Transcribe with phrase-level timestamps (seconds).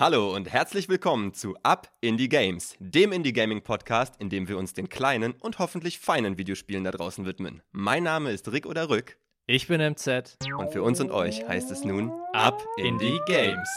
[0.00, 4.56] Hallo und herzlich willkommen zu Up Indie Games, dem Indie Gaming Podcast, in dem wir
[4.56, 7.60] uns den kleinen und hoffentlich feinen Videospielen da draußen widmen.
[7.70, 9.18] Mein Name ist Rick oder Rück.
[9.44, 10.38] Ich bin MZ.
[10.56, 13.68] Und für uns und euch heißt es nun Up Indie Games.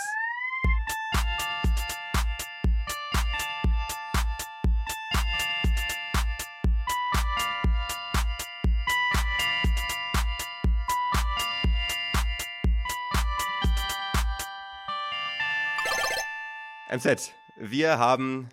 [16.94, 18.50] MZ, wir haben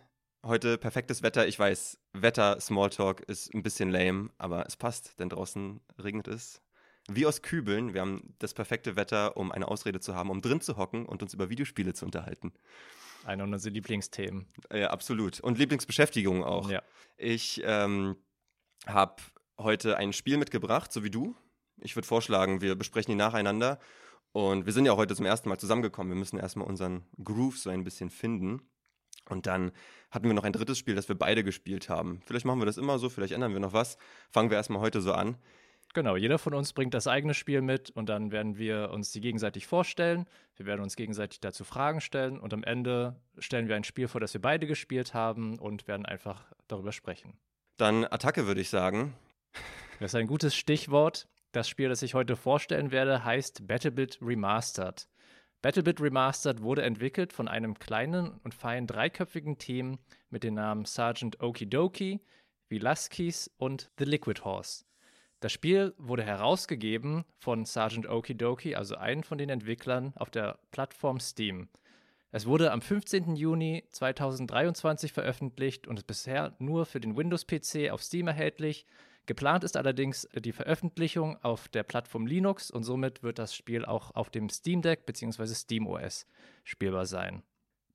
[0.46, 1.46] heute perfektes Wetter.
[1.46, 6.62] Ich weiß, Wetter, Smalltalk ist ein bisschen lame, aber es passt, denn draußen regnet es.
[7.10, 7.92] Wie aus Kübeln.
[7.92, 11.22] Wir haben das perfekte Wetter, um eine Ausrede zu haben, um drin zu hocken und
[11.22, 12.54] uns über Videospiele zu unterhalten.
[13.26, 14.46] Einer unserer Lieblingsthemen.
[14.72, 15.40] Ja, absolut.
[15.40, 16.70] Und Lieblingsbeschäftigung auch.
[16.70, 16.80] Ja.
[17.18, 18.16] Ich ähm,
[18.86, 19.16] habe
[19.58, 21.36] heute ein Spiel mitgebracht, so wie du.
[21.76, 23.78] Ich würde vorschlagen, wir besprechen die nacheinander
[24.32, 26.12] und wir sind ja heute zum ersten Mal zusammengekommen.
[26.12, 28.62] Wir müssen erstmal unseren Groove so ein bisschen finden.
[29.28, 29.72] Und dann
[30.10, 32.20] hatten wir noch ein drittes Spiel, das wir beide gespielt haben.
[32.26, 33.96] Vielleicht machen wir das immer so, vielleicht ändern wir noch was.
[34.30, 35.36] Fangen wir erstmal heute so an.
[35.92, 39.20] Genau, jeder von uns bringt das eigene Spiel mit und dann werden wir uns die
[39.20, 40.26] gegenseitig vorstellen.
[40.54, 44.20] Wir werden uns gegenseitig dazu Fragen stellen und am Ende stellen wir ein Spiel vor,
[44.20, 47.36] das wir beide gespielt haben und werden einfach darüber sprechen.
[47.76, 49.14] Dann Attacke, würde ich sagen.
[49.98, 51.26] Das ist ein gutes Stichwort.
[51.52, 55.08] Das Spiel, das ich heute vorstellen werde, heißt Battlebit Remastered.
[55.62, 59.98] Battlebit Remastered wurde entwickelt von einem kleinen und feinen dreiköpfigen Team
[60.30, 62.20] mit den Namen Sergeant Okidoki,
[62.68, 64.84] Vilaskis und The Liquid Horse.
[65.40, 71.18] Das Spiel wurde herausgegeben von Sergeant Okidoki, also einen von den Entwicklern, auf der Plattform
[71.18, 71.68] Steam.
[72.30, 73.34] Es wurde am 15.
[73.34, 78.86] Juni 2023 veröffentlicht und ist bisher nur für den Windows-PC auf Steam erhältlich
[79.26, 84.14] Geplant ist allerdings die Veröffentlichung auf der Plattform Linux und somit wird das Spiel auch
[84.14, 85.54] auf dem Steam Deck bzw.
[85.54, 86.26] SteamOS
[86.64, 87.42] spielbar sein.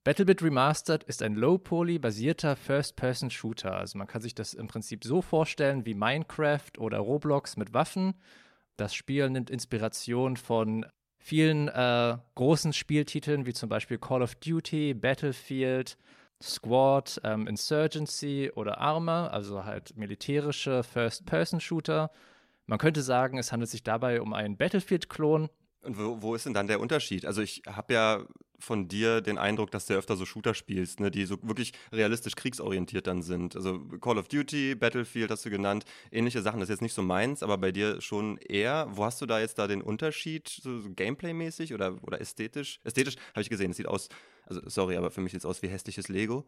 [0.06, 3.76] Battlebit Remastered ist ein Low-Poly-basierter First-Person-Shooter.
[3.76, 8.14] Also man kann sich das im Prinzip so vorstellen wie Minecraft oder Roblox mit Waffen.
[8.76, 10.86] Das Spiel nimmt Inspiration von
[11.18, 15.98] vielen äh, großen Spieltiteln wie zum Beispiel Call of Duty, Battlefield,
[16.42, 22.10] Squad, ähm, Insurgency oder Arma, also halt militärische First-Person-Shooter.
[22.66, 25.48] Man könnte sagen, es handelt sich dabei um einen Battlefield-Klon.
[25.86, 27.24] Und wo, wo, ist denn dann der Unterschied?
[27.24, 28.24] Also ich habe ja
[28.58, 32.34] von dir den Eindruck, dass du öfter so Shooter spielst, ne, die so wirklich realistisch
[32.34, 33.54] kriegsorientiert dann sind.
[33.54, 36.60] Also Call of Duty, Battlefield hast du genannt, ähnliche Sachen.
[36.60, 38.88] Das ist jetzt nicht so meins, aber bei dir schon eher.
[38.90, 42.80] Wo hast du da jetzt da den Unterschied, so, so Gameplay-mäßig oder, oder ästhetisch?
[42.84, 44.08] Ästhetisch habe ich gesehen, es sieht aus
[44.46, 46.46] also sorry, aber für mich sieht es aus wie hässliches Lego.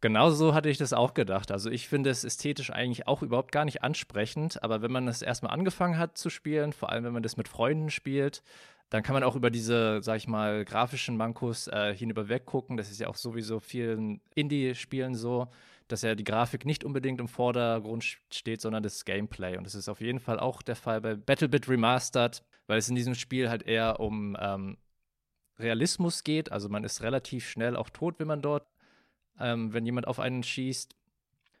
[0.00, 1.50] Genau so hatte ich das auch gedacht.
[1.50, 5.22] Also ich finde es ästhetisch eigentlich auch überhaupt gar nicht ansprechend, aber wenn man das
[5.22, 8.42] erstmal angefangen hat zu spielen, vor allem wenn man das mit Freunden spielt,
[8.90, 12.76] dann kann man auch über diese, sag ich mal, grafischen Mankos äh, hinüber weggucken.
[12.76, 15.48] Das ist ja auch sowieso vielen Indie-Spielen so,
[15.88, 19.56] dass ja die Grafik nicht unbedingt im Vordergrund steht, sondern das Gameplay.
[19.56, 22.94] Und das ist auf jeden Fall auch der Fall bei Battlebit Remastered, weil es in
[22.94, 24.76] diesem Spiel halt eher um ähm,
[25.58, 26.52] Realismus geht.
[26.52, 28.66] Also man ist relativ schnell auch tot, wenn man dort,
[29.40, 30.94] ähm, wenn jemand auf einen schießt.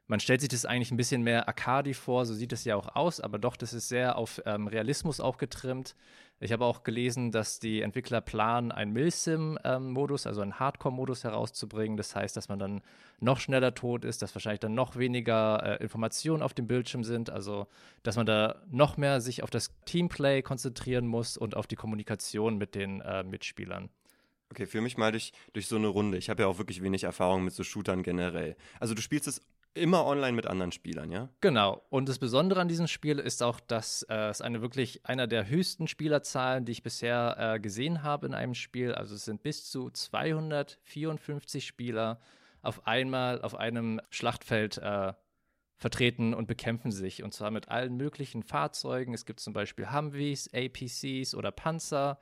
[0.08, 2.94] Man stellt sich das eigentlich ein bisschen mehr Arcadi vor, so sieht es ja auch
[2.94, 5.96] aus, aber doch, das ist sehr auf ähm, Realismus auch getrimmt.
[6.38, 11.96] Ich habe auch gelesen, dass die Entwickler planen, einen Milsim-Modus, ähm, also einen Hardcore-Modus herauszubringen.
[11.96, 12.82] Das heißt, dass man dann
[13.20, 17.30] noch schneller tot ist, dass wahrscheinlich dann noch weniger äh, Informationen auf dem Bildschirm sind.
[17.30, 17.68] Also,
[18.02, 22.58] dass man da noch mehr sich auf das Teamplay konzentrieren muss und auf die Kommunikation
[22.58, 23.88] mit den äh, Mitspielern.
[24.50, 26.18] Okay, führ mich mal durch, durch so eine Runde.
[26.18, 28.56] Ich habe ja auch wirklich wenig Erfahrung mit so Shootern generell.
[28.80, 29.42] Also du spielst es
[29.76, 31.28] Immer online mit anderen Spielern, ja?
[31.42, 31.82] Genau.
[31.90, 35.50] Und das Besondere an diesem Spiel ist auch, dass äh, es eine wirklich einer der
[35.50, 38.94] höchsten Spielerzahlen, die ich bisher äh, gesehen habe in einem Spiel.
[38.94, 42.20] Also es sind bis zu 254 Spieler
[42.62, 45.12] auf einmal auf einem Schlachtfeld äh,
[45.76, 47.22] vertreten und bekämpfen sich.
[47.22, 49.12] Und zwar mit allen möglichen Fahrzeugen.
[49.12, 52.18] Es gibt zum Beispiel Humvees, APCs oder Panzer.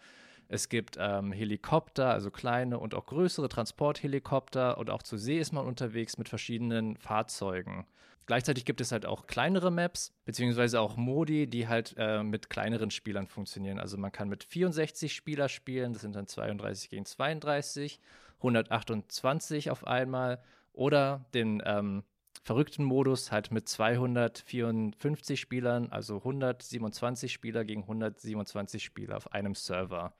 [0.48, 5.52] Es gibt ähm, Helikopter, also kleine und auch größere Transporthelikopter und auch zur See ist
[5.52, 7.86] man unterwegs mit verschiedenen Fahrzeugen.
[8.26, 12.90] Gleichzeitig gibt es halt auch kleinere Maps, beziehungsweise auch Modi, die halt äh, mit kleineren
[12.90, 13.78] Spielern funktionieren.
[13.78, 18.00] Also man kann mit 64 Spieler spielen, das sind dann 32 gegen 32,
[18.38, 20.42] 128 auf einmal
[20.72, 22.02] oder den ähm,
[22.42, 30.14] verrückten Modus halt mit 254 Spielern, also 127 Spieler gegen 127 Spieler auf einem Server.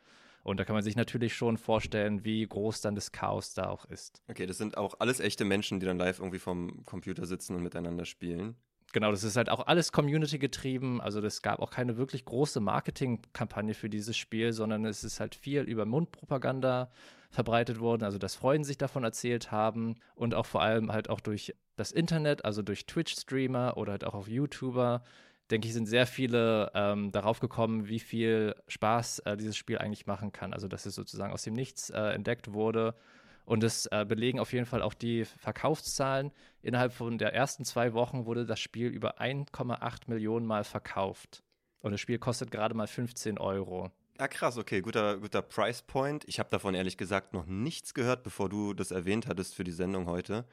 [0.45, 3.87] Und da kann man sich natürlich schon vorstellen, wie groß dann das Chaos da auch
[3.87, 4.23] ist.
[4.29, 7.63] Okay, das sind auch alles echte Menschen, die dann live irgendwie vom Computer sitzen und
[7.63, 8.55] miteinander spielen.
[8.93, 11.01] Genau, das ist halt auch alles Community getrieben.
[11.01, 15.35] Also es gab auch keine wirklich große Marketingkampagne für dieses Spiel, sondern es ist halt
[15.35, 16.93] viel über Mundpropaganda
[17.31, 21.19] verbreitet wurden, also dass Freunde sich davon erzählt haben und auch vor allem halt auch
[21.19, 25.03] durch das Internet, also durch Twitch-Streamer oder halt auch auf YouTuber,
[25.51, 30.07] denke ich, sind sehr viele ähm, darauf gekommen, wie viel Spaß äh, dieses Spiel eigentlich
[30.07, 30.53] machen kann.
[30.53, 32.95] Also dass es sozusagen aus dem Nichts äh, entdeckt wurde.
[33.45, 36.33] Und es äh, belegen auf jeden Fall auch die Verkaufszahlen.
[36.63, 41.43] Innerhalb von der ersten zwei Wochen wurde das Spiel über 1,8 Millionen Mal verkauft.
[41.81, 43.91] Und das Spiel kostet gerade mal 15 Euro.
[44.19, 46.25] Ja, krass, okay, guter, guter Price Point.
[46.27, 49.73] Ich habe davon ehrlich gesagt noch nichts gehört, bevor du das erwähnt hattest für die
[49.73, 50.47] Sendung heute.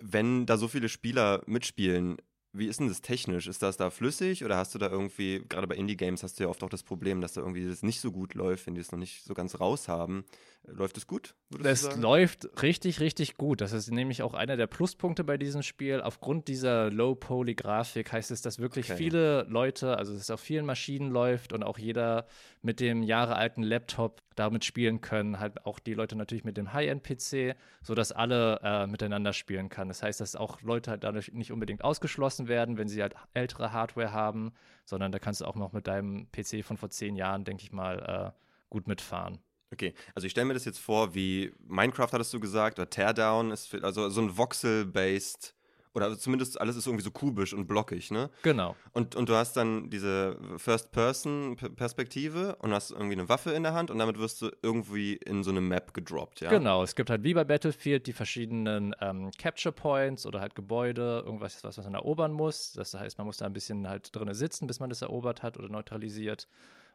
[0.00, 2.16] Wenn da so viele Spieler mitspielen,
[2.52, 3.46] wie ist denn das technisch?
[3.46, 6.50] Ist das da flüssig oder hast du da irgendwie, gerade bei Indie-Games hast du ja
[6.50, 8.90] oft auch das Problem, dass da irgendwie das nicht so gut läuft, wenn die es
[8.90, 10.24] noch nicht so ganz raus haben.
[10.66, 11.34] Läuft es gut?
[11.62, 13.60] Es läuft richtig, richtig gut.
[13.60, 16.00] Das ist nämlich auch einer der Pluspunkte bei diesem Spiel.
[16.00, 18.96] Aufgrund dieser Low-Poly-Grafik heißt es, dass wirklich okay.
[18.96, 22.26] viele Leute, also dass es auf vielen Maschinen läuft und auch jeder
[22.62, 25.38] mit dem jahrealten Laptop damit spielen können.
[25.40, 29.88] Halt auch die Leute natürlich mit dem High-End-PC, sodass alle äh, miteinander spielen können.
[29.88, 33.72] Das heißt, dass auch Leute halt dadurch nicht unbedingt ausgeschlossen werden, wenn sie halt ältere
[33.72, 34.52] Hardware haben,
[34.84, 37.72] sondern da kannst du auch noch mit deinem PC von vor zehn Jahren, denke ich
[37.72, 39.38] mal, äh, gut mitfahren.
[39.72, 43.52] Okay, also ich stelle mir das jetzt vor, wie Minecraft hattest du gesagt, oder Teardown
[43.52, 45.54] ist also so ein Voxel-based
[45.94, 48.30] oder zumindest alles ist irgendwie so kubisch und blockig, ne?
[48.42, 48.76] Genau.
[48.92, 53.90] Und, und du hast dann diese First-Person-Perspektive und hast irgendwie eine Waffe in der Hand
[53.90, 56.50] und damit wirst du irgendwie in so eine Map gedroppt, ja?
[56.50, 61.22] Genau, es gibt halt wie bei Battlefield die verschiedenen ähm, Capture Points oder halt Gebäude,
[61.24, 62.72] irgendwas, was man erobern muss.
[62.72, 65.58] Das heißt, man muss da ein bisschen halt drin sitzen, bis man das erobert hat
[65.58, 66.48] oder neutralisiert.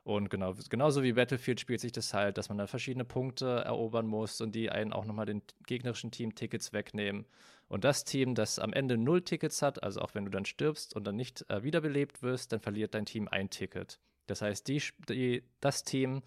[0.05, 4.05] Und genau, genauso wie Battlefield spielt sich das halt, dass man da verschiedene Punkte erobern
[4.05, 7.25] muss und die einen auch nochmal den gegnerischen Team Tickets wegnehmen.
[7.69, 10.95] Und das Team, das am Ende null Tickets hat, also auch wenn du dann stirbst
[10.95, 13.99] und dann nicht äh, wiederbelebt wirst, dann verliert dein Team ein Ticket.
[14.27, 14.79] Das heißt, die,
[15.09, 16.21] die, das Team,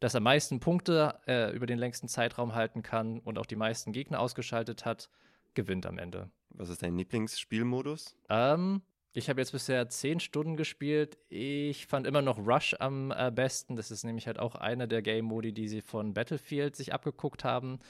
[0.00, 3.92] das am meisten Punkte äh, über den längsten Zeitraum halten kann und auch die meisten
[3.92, 5.10] Gegner ausgeschaltet hat,
[5.52, 6.30] gewinnt am Ende.
[6.48, 8.16] Was ist dein Lieblingsspielmodus?
[8.30, 8.80] Ähm,
[9.18, 11.18] ich habe jetzt bisher zehn Stunden gespielt.
[11.28, 13.74] Ich fand immer noch Rush am äh, besten.
[13.74, 17.80] Das ist nämlich halt auch einer der Game-Modi, die sie von Battlefield sich abgeguckt haben,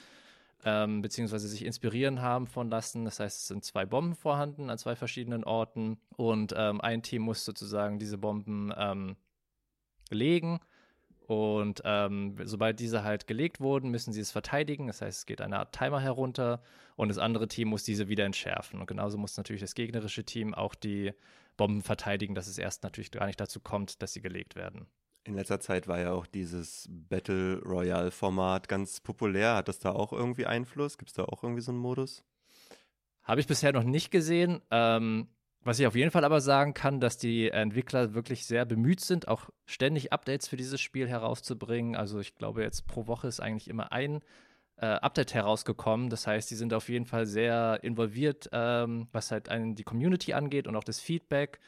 [0.65, 3.05] ähm, beziehungsweise sich inspirieren haben von lassen.
[3.05, 7.21] Das heißt, es sind zwei Bomben vorhanden an zwei verschiedenen Orten und ähm, ein Team
[7.21, 9.15] muss sozusagen diese Bomben ähm,
[10.09, 10.59] legen
[11.29, 14.87] und ähm, sobald diese halt gelegt wurden, müssen sie es verteidigen.
[14.87, 16.59] Das heißt, es geht eine Art Timer herunter
[16.95, 18.79] und das andere Team muss diese wieder entschärfen.
[18.79, 21.13] Und genauso muss natürlich das gegnerische Team auch die
[21.55, 24.87] Bomben verteidigen, dass es erst natürlich gar nicht dazu kommt, dass sie gelegt werden.
[25.23, 29.53] In letzter Zeit war ja auch dieses Battle Royale-Format ganz populär.
[29.53, 30.97] Hat das da auch irgendwie Einfluss?
[30.97, 32.23] Gibt es da auch irgendwie so einen Modus?
[33.21, 34.63] Habe ich bisher noch nicht gesehen.
[34.71, 35.27] Ähm,
[35.63, 39.27] was ich auf jeden Fall aber sagen kann, dass die Entwickler wirklich sehr bemüht sind,
[39.27, 41.95] auch ständig Updates für dieses Spiel herauszubringen.
[41.95, 44.21] Also ich glaube, jetzt pro Woche ist eigentlich immer ein
[44.77, 46.09] äh, Update herausgekommen.
[46.09, 50.33] Das heißt, die sind auf jeden Fall sehr involviert, ähm, was halt einen, die Community
[50.33, 51.59] angeht und auch das Feedback.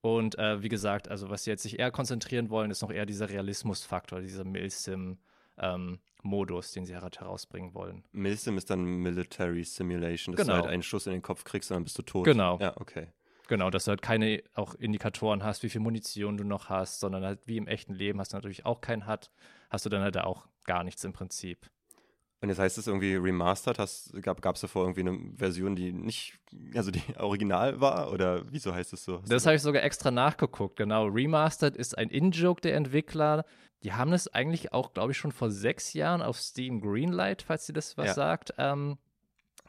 [0.00, 3.06] Und äh, wie gesagt, also was sie jetzt sich eher konzentrieren wollen, ist noch eher
[3.06, 5.18] dieser Realismusfaktor, dieser Milsim.
[5.58, 8.04] Ähm, Modus, den sie halt herausbringen wollen.
[8.12, 10.58] Milsim ist dann Military Simulation, dass genau.
[10.58, 12.24] du halt einen Schuss in den Kopf kriegst und dann bist du tot.
[12.24, 12.58] Genau.
[12.60, 13.08] Ja, okay.
[13.48, 17.24] Genau, dass du halt keine auch Indikatoren hast, wie viel Munition du noch hast, sondern
[17.24, 19.30] halt wie im echten Leben hast du natürlich auch keinen hat,
[19.70, 21.70] hast du dann halt auch gar nichts im Prinzip.
[22.42, 26.38] Und jetzt heißt es irgendwie remastered, hast, gab es davor irgendwie eine Version, die nicht,
[26.74, 28.12] also die original war?
[28.12, 29.20] Oder wieso heißt es so?
[29.22, 31.06] Hast das habe ich sogar extra nachgeguckt, genau.
[31.06, 33.44] Remastered ist ein In-Joke der Entwickler.
[33.82, 37.66] Die haben es eigentlich auch, glaube ich, schon vor sechs Jahren auf Steam Greenlight, falls
[37.66, 38.14] sie das was ja.
[38.14, 38.98] sagt, ähm,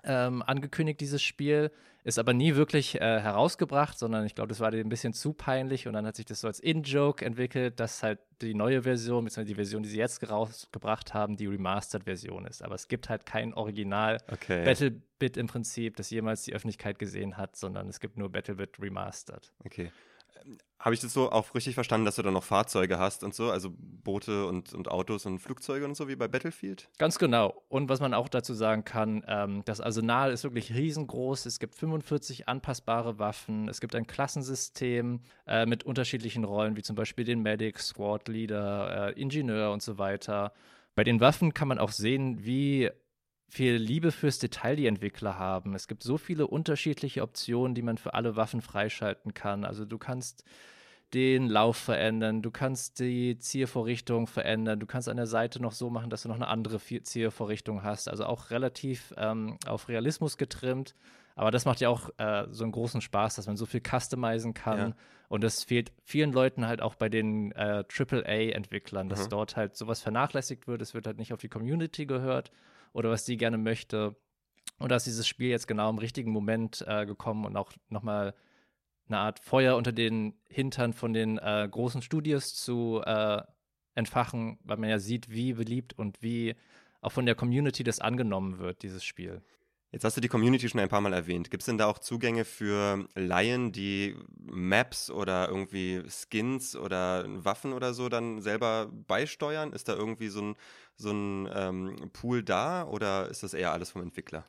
[0.03, 1.71] ähm, angekündigt, dieses Spiel.
[2.07, 5.33] Ist aber nie wirklich äh, herausgebracht, sondern ich glaube, das war dir ein bisschen zu
[5.33, 9.25] peinlich und dann hat sich das so als In-Joke entwickelt, dass halt die neue Version,
[9.25, 12.63] beziehungsweise die Version, die sie jetzt rausgebracht haben, die Remastered-Version ist.
[12.63, 14.63] Aber es gibt halt kein Original okay.
[14.63, 19.51] Battlebit im Prinzip, das jemals die Öffentlichkeit gesehen hat, sondern es gibt nur Battlebit Remastered.
[19.65, 19.91] Okay.
[20.79, 23.49] Habe ich das so auch richtig verstanden, dass du da noch Fahrzeuge hast und so,
[23.49, 26.89] also Boote und, und Autos und Flugzeuge und so wie bei Battlefield?
[26.97, 27.63] Ganz genau.
[27.67, 31.45] Und was man auch dazu sagen kann, ähm, das Arsenal ist wirklich riesengroß.
[31.47, 33.67] Es gibt 45 anpassbare Waffen.
[33.67, 39.09] Es gibt ein Klassensystem äh, mit unterschiedlichen Rollen, wie zum Beispiel den Medic, Squad Leader,
[39.09, 40.53] äh, Ingenieur und so weiter.
[40.95, 42.89] Bei den Waffen kann man auch sehen, wie
[43.49, 45.73] viel Liebe fürs Detail die Entwickler haben.
[45.73, 49.63] Es gibt so viele unterschiedliche Optionen, die man für alle Waffen freischalten kann.
[49.63, 50.43] Also du kannst
[51.13, 55.89] den Lauf verändern, du kannst die Zielvorrichtung verändern, du kannst an der Seite noch so
[55.89, 58.09] machen, dass du noch eine andere Zielvorrichtung hast.
[58.09, 60.95] Also auch relativ ähm, auf Realismus getrimmt,
[61.35, 64.53] Aber das macht ja auch äh, so einen großen Spaß, dass man so viel customizen
[64.55, 64.79] kann.
[64.79, 64.95] Ja.
[65.29, 69.29] Und das fehlt vielen Leuten halt auch bei den äh, AAA-Entwicklern, dass Mhm.
[69.29, 70.81] dort halt sowas vernachlässigt wird.
[70.81, 72.51] Es wird halt nicht auf die Community gehört
[72.97, 74.15] oder was die gerne möchte.
[74.79, 78.33] Und da ist dieses Spiel jetzt genau im richtigen Moment äh, gekommen und auch nochmal
[79.07, 83.43] eine Art Feuer unter den Hintern von den äh, großen Studios zu äh,
[83.93, 86.55] entfachen, weil man ja sieht, wie beliebt und wie
[86.99, 89.43] auch von der Community das angenommen wird, dieses Spiel.
[89.91, 91.49] Jetzt hast du die Community schon ein paar Mal erwähnt.
[91.49, 97.71] Gibt es denn da auch Zugänge für Laien, die Maps oder irgendwie Skins oder Waffen
[97.73, 99.71] oder so dann selber beisteuern?
[99.71, 100.55] Ist da irgendwie so ein,
[100.97, 104.45] so ein ähm, Pool da oder ist das eher alles vom Entwickler?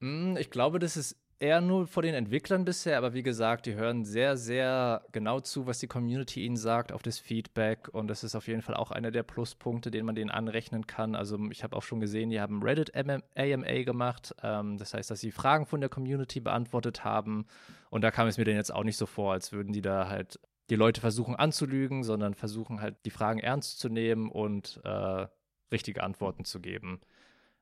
[0.00, 3.74] Mm, Ich glaube, das ist eher nur vor den Entwicklern bisher, aber wie gesagt, die
[3.74, 7.88] hören sehr, sehr genau zu, was die Community ihnen sagt, auf das Feedback.
[7.92, 11.14] Und das ist auf jeden Fall auch einer der Pluspunkte, den man denen anrechnen kann.
[11.14, 14.34] Also ich habe auch schon gesehen, die haben Reddit AMA gemacht.
[14.42, 17.46] Ähm, das heißt, dass sie Fragen von der Community beantwortet haben.
[17.90, 20.08] Und da kam es mir dann jetzt auch nicht so vor, als würden die da
[20.08, 20.40] halt
[20.70, 25.26] die Leute versuchen anzulügen, sondern versuchen halt die Fragen ernst zu nehmen und äh,
[25.70, 27.00] richtige Antworten zu geben.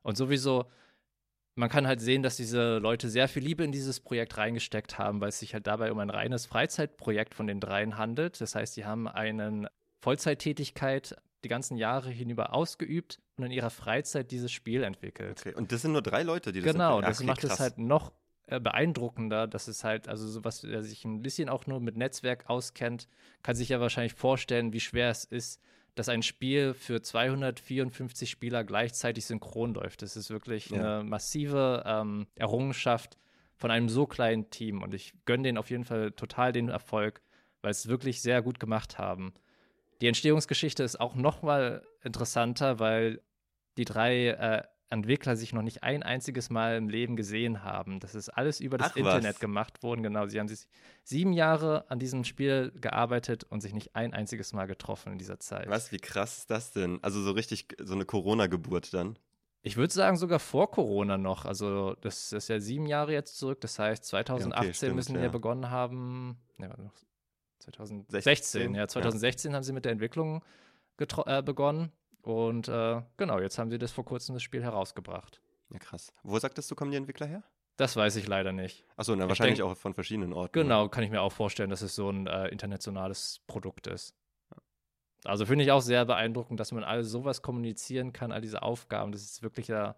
[0.02, 0.66] Und sowieso
[1.56, 5.20] man kann halt sehen, dass diese Leute sehr viel Liebe in dieses Projekt reingesteckt haben,
[5.20, 8.40] weil es sich halt dabei um ein reines Freizeitprojekt von den dreien handelt.
[8.40, 9.70] Das heißt, die haben eine
[10.00, 15.40] Vollzeittätigkeit die ganzen Jahre hinüber ausgeübt und in ihrer Freizeit dieses Spiel entwickelt.
[15.40, 15.54] Okay.
[15.54, 18.12] Und das sind nur drei Leute, die das Genau, das Ach, macht es halt noch
[18.48, 22.50] äh, beeindruckender, dass es halt, also sowas, wer sich ein bisschen auch nur mit Netzwerk
[22.50, 23.08] auskennt,
[23.42, 25.60] kann sich ja wahrscheinlich vorstellen, wie schwer es ist,
[25.96, 30.02] dass ein Spiel für 254 Spieler gleichzeitig synchron läuft.
[30.02, 30.98] Das ist wirklich Ja.
[30.98, 33.18] eine massive ähm, Errungenschaft
[33.56, 34.82] von einem so kleinen Team.
[34.82, 37.22] Und ich gönne denen auf jeden Fall total den Erfolg,
[37.62, 39.34] weil es wirklich sehr gut gemacht haben.
[40.02, 43.20] Die Entstehungsgeschichte ist auch noch mal interessanter, weil
[43.78, 47.98] die drei äh, Entwickler sich noch nicht ein einziges Mal im Leben gesehen haben.
[47.98, 49.40] Das ist alles über das Ach, Internet was.
[49.40, 50.02] gemacht worden.
[50.02, 50.68] Genau, sie haben sich
[51.02, 55.40] sieben Jahre an diesem Spiel gearbeitet und sich nicht ein einziges Mal getroffen in dieser
[55.40, 55.68] Zeit.
[55.68, 56.98] Was, wie krass ist das denn?
[57.02, 59.18] Also so richtig, so eine Corona-Geburt dann?
[59.62, 61.44] Ich würde sagen, sogar vor Corona noch.
[61.44, 63.60] Also, das ist ja sieben Jahre jetzt zurück.
[63.62, 65.28] Das heißt, 2018 stimmt, müssen wir ja.
[65.28, 66.38] begonnen haben.
[66.56, 66.94] Ne, warte noch.
[67.58, 68.22] 2016.
[68.22, 70.44] 16, ja, 2016 haben sie mit der Entwicklung
[70.98, 71.90] äh, begonnen.
[72.26, 75.40] Und äh, genau, jetzt haben sie das vor kurzem das Spiel herausgebracht.
[75.70, 76.12] Ja, krass.
[76.24, 77.44] Wo sagtest du, kommen die Entwickler her?
[77.76, 78.84] Das weiß ich leider nicht.
[78.96, 80.52] Achso, na, Ich wahrscheinlich denk- auch von verschiedenen Orten.
[80.52, 84.16] Genau, kann ich mir auch vorstellen, dass es so ein äh, internationales Produkt ist.
[85.24, 89.12] Also finde ich auch sehr beeindruckend, dass man all sowas kommunizieren kann, all diese Aufgaben.
[89.12, 89.94] Das ist wirklich ja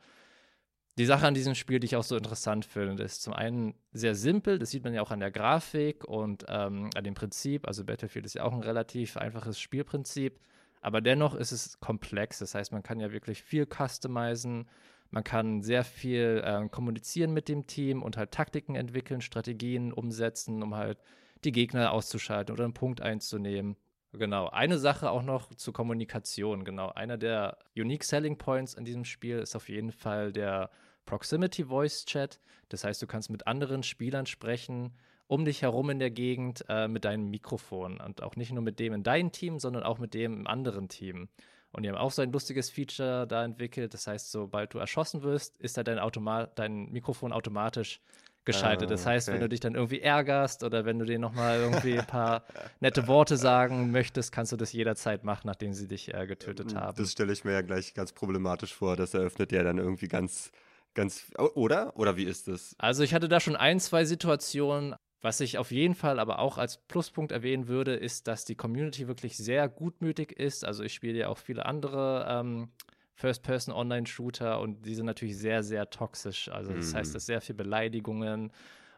[0.98, 3.02] die Sache an diesem Spiel, die ich auch so interessant finde.
[3.02, 6.44] Das ist zum einen sehr simpel, das sieht man ja auch an der Grafik und
[6.48, 7.66] ähm, an dem Prinzip.
[7.66, 10.38] Also Battlefield ist ja auch ein relativ einfaches Spielprinzip,
[10.80, 12.38] aber dennoch ist es komplex.
[12.38, 14.68] Das heißt, man kann ja wirklich viel customizen.
[15.10, 20.62] Man kann sehr viel äh, kommunizieren mit dem Team und halt Taktiken entwickeln, Strategien umsetzen,
[20.62, 20.98] um halt
[21.44, 23.76] die Gegner auszuschalten oder einen Punkt einzunehmen.
[24.12, 24.48] Genau.
[24.48, 26.64] Eine Sache auch noch zur Kommunikation.
[26.64, 26.88] Genau.
[26.90, 30.70] Einer der Unique Selling Points in diesem Spiel ist auf jeden Fall der
[31.04, 32.40] Proximity Voice Chat.
[32.68, 34.94] Das heißt, du kannst mit anderen Spielern sprechen,
[35.28, 38.00] um dich herum in der Gegend äh, mit deinem Mikrofon.
[38.00, 40.88] Und auch nicht nur mit dem in deinem Team, sondern auch mit dem im anderen
[40.88, 41.28] Team.
[41.70, 43.92] Und die haben auch so ein lustiges Feature da entwickelt.
[43.92, 48.00] Das heißt, sobald du erschossen wirst, ist da dein, Automa dein Mikrofon automatisch
[48.46, 48.88] geschaltet.
[48.88, 49.42] Ah, das heißt, wenn okay.
[49.42, 52.44] du dich dann irgendwie ärgerst oder wenn du denen nochmal irgendwie ein paar
[52.80, 56.96] nette Worte sagen möchtest, kannst du das jederzeit machen, nachdem sie dich äh, getötet haben.
[56.96, 58.96] Das stelle ich mir ja gleich ganz problematisch vor.
[58.96, 60.50] Das eröffnet ja dann irgendwie ganz,
[60.94, 61.30] ganz.
[61.54, 61.94] Oder?
[61.98, 62.74] Oder wie ist das?
[62.78, 64.94] Also ich hatte da schon ein, zwei Situationen.
[65.20, 69.08] Was ich auf jeden Fall aber auch als Pluspunkt erwähnen würde, ist, dass die Community
[69.08, 70.64] wirklich sehr gutmütig ist.
[70.64, 72.68] Also ich spiele ja auch viele andere ähm,
[73.14, 76.48] First-Person-Online-Shooter und die sind natürlich sehr, sehr toxisch.
[76.48, 77.14] Also das heißt, Mhm.
[77.14, 78.52] dass sehr viel Beleidigungen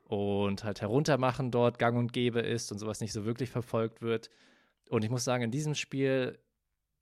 [0.04, 4.28] und halt heruntermachen dort gang und gäbe ist und sowas nicht so wirklich verfolgt wird.
[4.90, 6.38] Und ich muss sagen, in diesem Spiel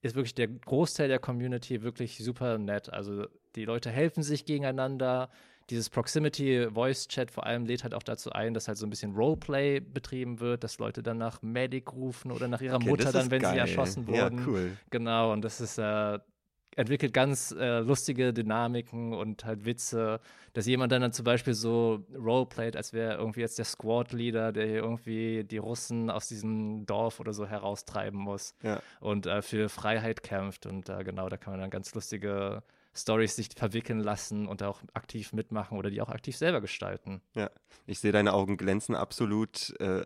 [0.01, 2.93] ist wirklich der Großteil der Community wirklich super nett.
[2.93, 5.31] Also die Leute helfen sich gegeneinander.
[5.71, 8.91] Dieses Proximity Voice Chat vor allem lädt halt auch dazu ein, dass halt so ein
[8.91, 13.13] bisschen Roleplay betrieben wird, dass Leute dann nach Medic rufen oder nach ihrer Okay, Mutter
[13.13, 13.59] dann, wenn sie geil.
[13.59, 14.39] erschossen wurden.
[14.39, 14.77] Ja, cool.
[14.91, 16.19] Genau, und das ist äh,
[16.77, 20.21] entwickelt ganz äh, lustige Dynamiken und halt Witze,
[20.53, 24.65] dass jemand dann, dann zum Beispiel so roleplayt, als wäre irgendwie jetzt der Squad-Leader, der
[24.67, 28.81] hier irgendwie die Russen aus diesem Dorf oder so heraustreiben muss Ja.
[29.01, 30.67] und äh, für Freiheit kämpft.
[30.67, 32.63] Und äh, genau, da kann man dann ganz lustige
[32.99, 37.23] Stories sich verwickeln lassen und auch aktiv mitmachen oder die auch aktiv selber gestalten.
[37.35, 37.51] Ja,
[37.87, 40.05] ich sehe deine Augen glänzen absolut äh,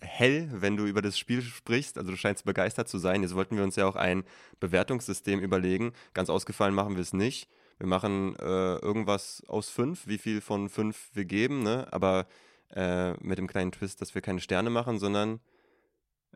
[0.00, 1.98] hell, wenn du über das Spiel sprichst.
[1.98, 3.22] Also du scheinst begeistert zu sein.
[3.22, 4.24] Jetzt wollten wir uns ja auch ein
[4.60, 5.92] Bewertungssystem überlegen.
[6.12, 7.48] Ganz ausgefallen machen wir es nicht.
[7.78, 11.86] wir machen äh, irgendwas aus fünf, wie viel von fünf wir geben, ne?
[11.90, 12.26] aber
[12.74, 15.40] äh, mit dem kleinen Twist, dass wir keine Sterne machen, sondern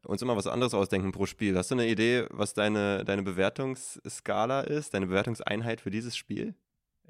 [0.08, 1.56] uns immer was anderes ausdenken pro Spiel.
[1.56, 6.54] Hast du eine Idee, was deine, deine Bewertungsskala ist, deine Bewertungseinheit für dieses Spiel?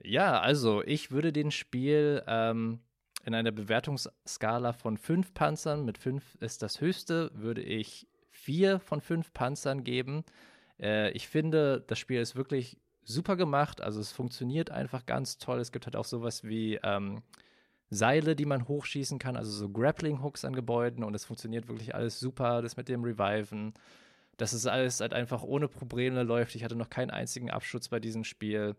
[0.03, 2.81] Ja, also ich würde den Spiel ähm,
[3.25, 9.01] in einer Bewertungsskala von fünf Panzern, mit fünf ist das höchste, würde ich vier von
[9.01, 10.25] fünf Panzern geben.
[10.81, 13.81] Äh, ich finde, das Spiel ist wirklich super gemacht.
[13.81, 15.61] Also es funktioniert einfach ganz toll.
[15.61, 17.23] Es gibt halt auch sowas wie ähm,
[17.91, 22.21] Seile, die man hochschießen kann, also so Grappling-Hooks an Gebäuden und es funktioniert wirklich alles
[22.21, 22.63] super.
[22.63, 23.73] Das mit dem Reviven,
[24.37, 26.55] dass es alles halt einfach ohne Probleme läuft.
[26.55, 28.77] Ich hatte noch keinen einzigen Abschutz bei diesem Spiel.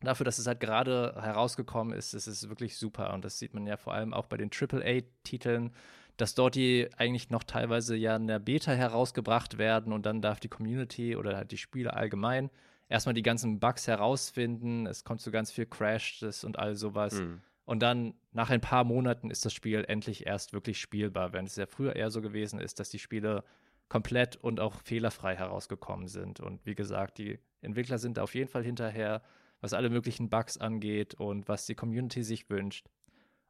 [0.00, 3.14] Dafür, dass es halt gerade herausgekommen ist, ist es wirklich super.
[3.14, 5.72] Und das sieht man ja vor allem auch bei den AAA-Titeln,
[6.18, 10.38] dass dort die eigentlich noch teilweise ja in der Beta herausgebracht werden und dann darf
[10.38, 12.50] die Community oder halt die Spieler allgemein
[12.88, 14.86] erstmal die ganzen Bugs herausfinden.
[14.86, 17.14] Es kommt zu ganz viel Crashes und all sowas.
[17.14, 17.40] Mhm.
[17.64, 21.56] Und dann nach ein paar Monaten ist das Spiel endlich erst wirklich spielbar, während es
[21.56, 23.44] ja früher eher so gewesen ist, dass die Spiele
[23.88, 26.40] komplett und auch fehlerfrei herausgekommen sind.
[26.40, 29.22] Und wie gesagt, die Entwickler sind da auf jeden Fall hinterher,
[29.60, 32.86] was alle möglichen Bugs angeht und was die Community sich wünscht.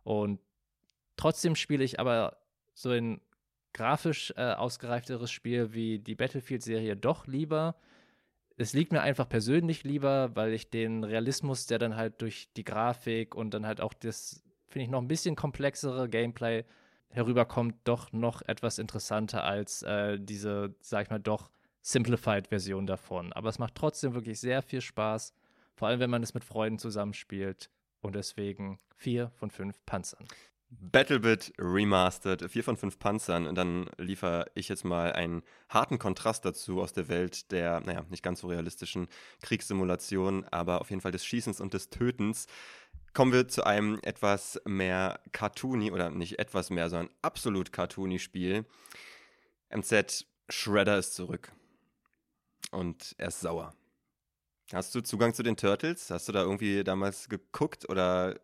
[0.04, 0.40] Und
[1.16, 2.36] trotzdem spiele ich aber
[2.74, 3.20] so ein
[3.72, 7.74] grafisch äh, ausgereifteres Spiel wie die Battlefield-Serie doch lieber.
[8.56, 12.64] Es liegt mir einfach persönlich lieber, weil ich den Realismus, der dann halt durch die
[12.64, 16.64] Grafik und dann halt auch das, finde ich, noch ein bisschen komplexere Gameplay
[17.08, 21.50] herüberkommt, doch noch etwas interessanter als äh, diese, sag ich mal, doch
[21.82, 23.32] Simplified-Version davon.
[23.32, 25.34] Aber es macht trotzdem wirklich sehr viel Spaß,
[25.74, 27.70] vor allem wenn man es mit Freunden zusammenspielt.
[28.00, 30.26] Und deswegen vier von fünf Panzern.
[30.80, 33.46] Battlebit Remastered, 4 von 5 Panzern.
[33.46, 38.04] Und dann liefere ich jetzt mal einen harten Kontrast dazu aus der Welt der, naja,
[38.10, 39.08] nicht ganz so realistischen
[39.42, 42.46] Kriegssimulation, aber auf jeden Fall des Schießens und des Tötens.
[43.12, 48.64] Kommen wir zu einem etwas mehr cartoony, oder nicht etwas mehr, sondern absolut cartoony Spiel.
[49.70, 51.52] MZ Shredder ist zurück.
[52.70, 53.74] Und er ist sauer.
[54.72, 56.10] Hast du Zugang zu den Turtles?
[56.10, 58.40] Hast du da irgendwie damals geguckt oder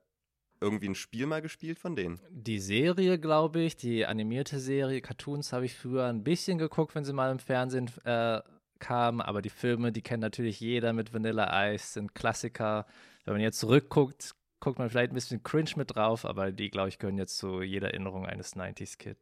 [0.61, 2.21] irgendwie ein Spiel mal gespielt von denen?
[2.31, 7.05] Die Serie, glaube ich, die animierte Serie, Cartoons habe ich früher ein bisschen geguckt, wenn
[7.05, 8.41] sie mal im Fernsehen äh,
[8.79, 12.87] kamen, aber die Filme, die kennt natürlich jeder mit Vanilla Ice, sind Klassiker.
[13.25, 16.89] Wenn man jetzt zurückguckt, guckt man vielleicht ein bisschen cringe mit drauf, aber die, glaube
[16.89, 19.17] ich, gehören jetzt zu jeder Erinnerung eines 90s-Kid.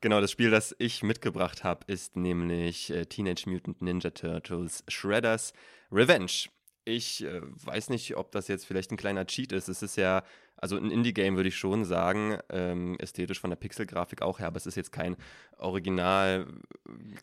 [0.00, 5.52] Genau, das Spiel, das ich mitgebracht habe, ist nämlich äh, Teenage Mutant Ninja Turtles Shredders
[5.92, 6.48] Revenge.
[6.86, 9.68] Ich äh, weiß nicht, ob das jetzt vielleicht ein kleiner Cheat ist.
[9.68, 10.22] Es ist ja
[10.60, 14.56] also ein Indie-Game würde ich schon sagen, ähm, ästhetisch von der Pixel-Grafik auch her, aber
[14.56, 15.16] es ist jetzt kein
[15.58, 16.46] Original,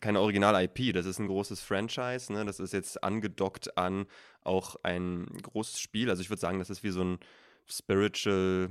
[0.00, 2.44] keine Original-IP, das ist ein großes Franchise, ne?
[2.44, 4.06] das ist jetzt angedockt an
[4.42, 7.18] auch ein großes Spiel, also ich würde sagen, das ist wie so ein
[7.66, 8.70] Spiritual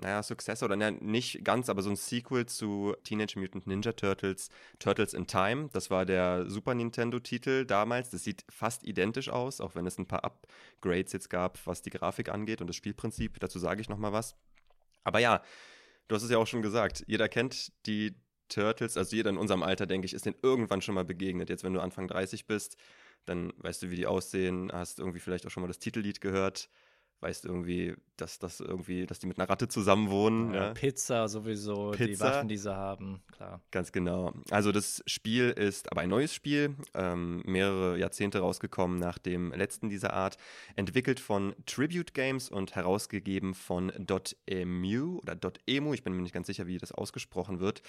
[0.00, 4.48] naja, Successor oder na, nicht ganz, aber so ein Sequel zu Teenage Mutant Ninja Turtles,
[4.78, 5.68] Turtles in Time.
[5.72, 8.10] Das war der Super Nintendo-Titel damals.
[8.10, 11.90] Das sieht fast identisch aus, auch wenn es ein paar Upgrades jetzt gab, was die
[11.90, 13.40] Grafik angeht und das Spielprinzip.
[13.40, 14.36] Dazu sage ich nochmal was.
[15.04, 15.42] Aber ja,
[16.08, 18.16] du hast es ja auch schon gesagt, jeder kennt die
[18.48, 21.48] Turtles, also jeder in unserem Alter, denke ich, ist denen irgendwann schon mal begegnet.
[21.48, 22.76] Jetzt, wenn du Anfang 30 bist,
[23.24, 26.68] dann weißt du, wie die aussehen, hast irgendwie vielleicht auch schon mal das Titellied gehört
[27.20, 30.54] weißt irgendwie, dass das irgendwie, dass die mit einer Ratte zusammen wohnen.
[30.54, 30.74] Ja, ja.
[30.74, 32.06] Pizza sowieso, Pizza.
[32.06, 33.60] die Waffen, die sie haben, klar.
[33.70, 34.32] Ganz genau.
[34.50, 39.88] Also das Spiel ist aber ein neues Spiel, ähm, mehrere Jahrzehnte rausgekommen nach dem letzten
[39.88, 40.36] dieser Art,
[40.76, 43.92] entwickelt von Tribute Games und herausgegeben von
[44.46, 47.82] .emu oder .emu, ich bin mir nicht ganz sicher, wie das ausgesprochen wird.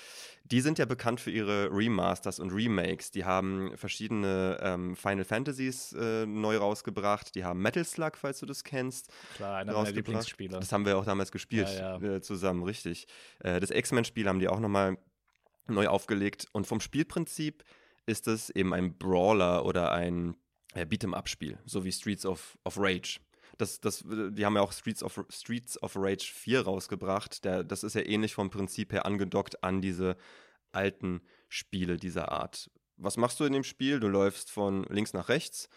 [0.45, 3.11] Die sind ja bekannt für ihre Remasters und Remakes.
[3.11, 8.45] Die haben verschiedene ähm, Final Fantasies äh, neu rausgebracht, die haben Metal Slug, falls du
[8.45, 9.11] das kennst.
[9.35, 10.59] Klar, einer meiner Lieblingsspieler.
[10.59, 12.15] Das haben wir auch damals gespielt ja, ja.
[12.15, 13.07] Äh, zusammen, richtig.
[13.39, 14.97] Äh, das X-Men-Spiel haben die auch nochmal
[15.67, 16.47] neu aufgelegt.
[16.51, 17.63] Und vom Spielprinzip
[18.05, 20.35] ist es eben ein Brawler oder ein
[20.73, 23.19] äh, Beat'em-up-Spiel, so wie Streets of, of Rage.
[23.57, 27.43] Das, das, die haben ja auch Streets of, Streets of Rage 4 rausgebracht.
[27.43, 30.15] Der, das ist ja ähnlich vom Prinzip her angedockt an diese
[30.71, 32.69] alten Spiele dieser Art.
[32.97, 33.99] Was machst du in dem Spiel?
[33.99, 35.69] Du läufst von links nach rechts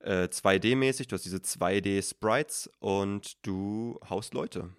[0.00, 4.70] äh, 2D-mäßig, du hast diese 2D-Sprites und du haust Leute.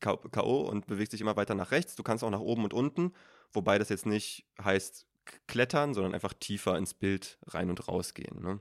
[0.00, 0.62] K.O.
[0.62, 1.94] und bewegst dich immer weiter nach rechts.
[1.94, 3.12] Du kannst auch nach oben und unten,
[3.52, 5.06] wobei das jetzt nicht heißt
[5.46, 8.42] klettern, sondern einfach tiefer ins Bild rein und rausgehen.
[8.42, 8.60] Ne?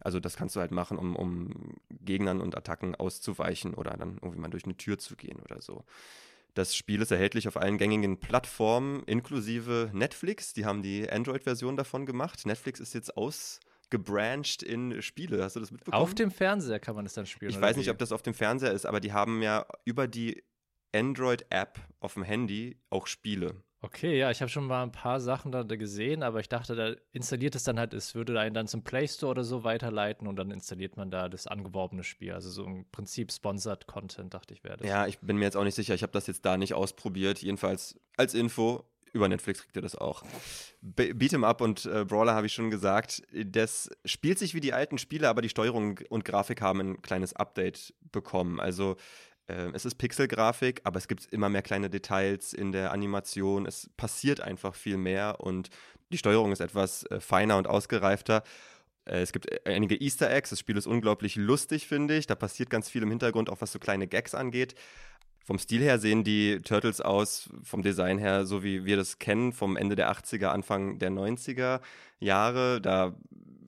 [0.00, 4.40] Also das kannst du halt machen, um, um Gegnern und Attacken auszuweichen oder dann irgendwie
[4.40, 5.84] mal durch eine Tür zu gehen oder so.
[6.54, 10.52] Das Spiel ist erhältlich auf allen gängigen Plattformen, inklusive Netflix.
[10.52, 12.44] Die haben die Android-Version davon gemacht.
[12.44, 15.42] Netflix ist jetzt aus gebrancht in Spiele.
[15.42, 16.02] Hast du das mitbekommen?
[16.02, 17.50] Auf dem Fernseher kann man das dann spielen.
[17.50, 20.42] Ich weiß nicht, ob das auf dem Fernseher ist, aber die haben ja über die
[20.94, 23.62] Android-App auf dem Handy auch Spiele.
[23.82, 26.94] Okay, ja, ich habe schon mal ein paar Sachen da gesehen, aber ich dachte, da
[27.12, 30.36] installiert es dann halt, es würde einen dann zum Play Store oder so weiterleiten und
[30.36, 32.32] dann installiert man da das angeworbene Spiel.
[32.32, 34.86] Also so im Prinzip Sponsored Content, dachte ich, wäre das.
[34.86, 35.94] Ja, ich bin mir jetzt auch nicht sicher.
[35.94, 37.38] Ich habe das jetzt da nicht ausprobiert.
[37.38, 38.84] Jedenfalls als Info.
[39.12, 40.22] Über Netflix kriegt ihr das auch.
[40.80, 43.22] Be Beat'em Up und äh, Brawler habe ich schon gesagt.
[43.32, 47.34] Das spielt sich wie die alten Spiele, aber die Steuerung und Grafik haben ein kleines
[47.34, 48.60] Update bekommen.
[48.60, 48.96] Also
[49.48, 53.66] äh, es ist Pixelgrafik, aber es gibt immer mehr kleine Details in der Animation.
[53.66, 55.70] Es passiert einfach viel mehr und
[56.12, 58.42] die Steuerung ist etwas äh, feiner und ausgereifter.
[59.04, 60.50] Äh, es gibt äh, einige Easter Eggs.
[60.50, 62.26] Das Spiel ist unglaublich lustig, finde ich.
[62.26, 64.74] Da passiert ganz viel im Hintergrund, auch was so kleine Gags angeht.
[65.50, 69.52] Vom Stil her sehen die Turtles aus, vom Design her, so wie wir das kennen,
[69.52, 71.80] vom Ende der 80er, Anfang der 90er
[72.20, 72.80] Jahre.
[72.80, 73.16] Da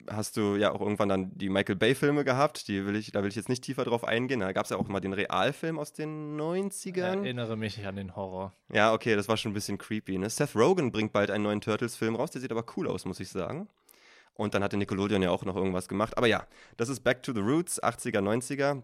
[0.09, 2.69] hast du ja auch irgendwann dann die Michael Bay-Filme gehabt.
[2.69, 4.39] Die will ich, da will ich jetzt nicht tiefer drauf eingehen.
[4.39, 6.85] Da gab es ja auch mal den Realfilm aus den 90ern.
[6.85, 8.53] Ich erinnere mich an den Horror.
[8.71, 10.17] Ja, okay, das war schon ein bisschen creepy.
[10.17, 10.29] Ne?
[10.29, 12.31] Seth Rogen bringt bald einen neuen Turtles-Film raus.
[12.31, 13.67] Der sieht aber cool aus, muss ich sagen.
[14.35, 16.17] Und dann hatte Nickelodeon ja auch noch irgendwas gemacht.
[16.17, 18.83] Aber ja, das ist Back to the Roots, 80er, 90er.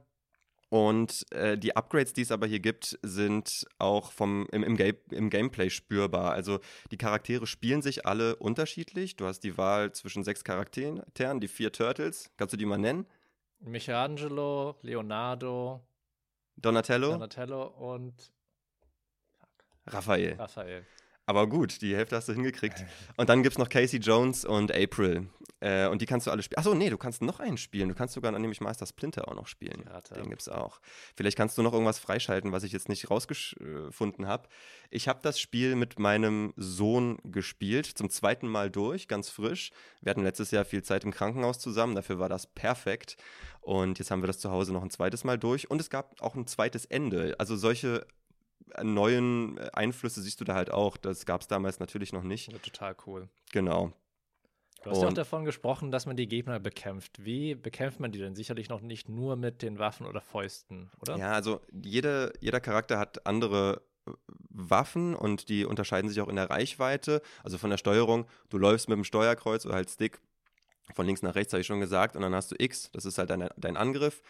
[0.69, 4.95] Und äh, die Upgrades, die es aber hier gibt, sind auch vom, im, im, Game,
[5.09, 6.31] im, Gameplay spürbar.
[6.31, 6.59] Also
[6.91, 9.15] die Charaktere spielen sich alle unterschiedlich.
[9.15, 11.01] Du hast die Wahl zwischen sechs Charakteren,
[11.39, 12.29] die vier Turtles.
[12.37, 13.07] Kannst du die mal nennen?
[13.61, 15.81] Michelangelo, Leonardo,
[16.55, 18.31] Donatello, Donatello und
[19.87, 20.35] Raphael.
[20.35, 20.85] Raphael.
[21.29, 22.83] Aber gut, die Hälfte hast du hingekriegt.
[23.15, 25.27] Und dann gibt es noch Casey Jones und April.
[25.59, 26.57] Äh, und die kannst du alle spielen.
[26.57, 27.87] Achso, nee, du kannst noch einen spielen.
[27.87, 29.83] Du kannst sogar nämlich Meister Splinter auch noch spielen.
[29.83, 30.15] Pirate.
[30.15, 30.79] Den gibt es auch.
[31.15, 34.49] Vielleicht kannst du noch irgendwas freischalten, was ich jetzt nicht rausgefunden habe.
[34.89, 39.69] Ich habe das Spiel mit meinem Sohn gespielt, zum zweiten Mal durch, ganz frisch.
[40.01, 43.17] Wir hatten letztes Jahr viel Zeit im Krankenhaus zusammen, dafür war das perfekt.
[43.61, 45.69] Und jetzt haben wir das zu Hause noch ein zweites Mal durch.
[45.69, 47.35] Und es gab auch ein zweites Ende.
[47.37, 48.07] Also solche
[48.81, 50.97] neuen äh, Einflüsse siehst du da halt auch.
[50.97, 52.51] Das gab es damals natürlich noch nicht.
[52.51, 53.29] Ja, total cool.
[53.51, 53.93] Genau.
[54.83, 57.25] Du hast ja auch davon gesprochen, dass man die Gegner bekämpft.
[57.25, 58.35] Wie bekämpft man die denn?
[58.35, 61.17] Sicherlich noch nicht nur mit den Waffen oder Fäusten, oder?
[61.17, 64.11] Ja, also jede, jeder Charakter hat andere äh,
[64.49, 67.21] Waffen und die unterscheiden sich auch in der Reichweite.
[67.43, 70.21] Also von der Steuerung, du läufst mit dem Steuerkreuz oder halt Stick
[70.93, 73.17] von links nach rechts, habe ich schon gesagt, und dann hast du X, das ist
[73.17, 74.21] halt dein, dein Angriff.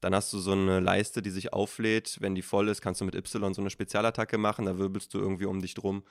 [0.00, 2.18] Dann hast du so eine Leiste, die sich auflädt.
[2.20, 4.66] Wenn die voll ist, kannst du mit Y so eine Spezialattacke machen.
[4.66, 6.04] Da wirbelst du irgendwie um dich drum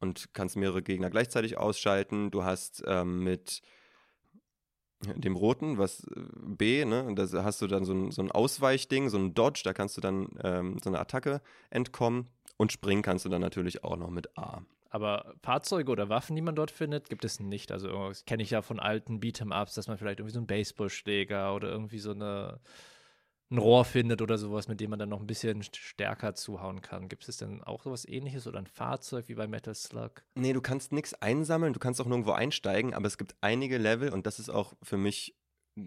[0.00, 2.30] und kannst mehrere Gegner gleichzeitig ausschalten.
[2.30, 3.62] Du hast ähm, mit
[5.16, 9.08] dem roten, was äh, B, ne, da hast du dann so ein, so ein Ausweichding,
[9.08, 13.24] so ein Dodge, da kannst du dann ähm, so eine Attacke entkommen und springen kannst
[13.24, 14.62] du dann natürlich auch noch mit A.
[14.90, 17.72] Aber Fahrzeuge oder Waffen, die man dort findet, gibt es nicht.
[17.72, 21.70] Also kenne ich ja von alten Beat'em-Ups, dass man vielleicht irgendwie so einen Baseballschläger oder
[21.70, 22.60] irgendwie so eine
[23.52, 27.08] ein Rohr findet oder sowas, mit dem man dann noch ein bisschen stärker zuhauen kann.
[27.08, 30.22] Gibt es denn auch sowas ähnliches oder ein Fahrzeug wie bei Metal Slug?
[30.34, 34.10] Nee, du kannst nichts einsammeln, du kannst auch nirgendwo einsteigen, aber es gibt einige Level
[34.10, 35.36] und das ist auch für mich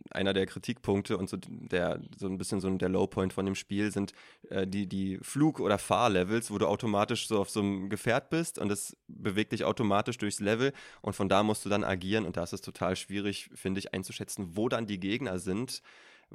[0.09, 3.91] einer der Kritikpunkte und so der so ein bisschen so der Lowpoint von dem Spiel
[3.91, 4.13] sind
[4.49, 8.57] äh, die die Flug- oder Fahrlevels, wo du automatisch so auf so einem Gefährt bist
[8.57, 12.35] und es bewegt dich automatisch durchs Level und von da musst du dann agieren und
[12.35, 15.83] da ist es total schwierig, finde ich, einzuschätzen, wo dann die Gegner sind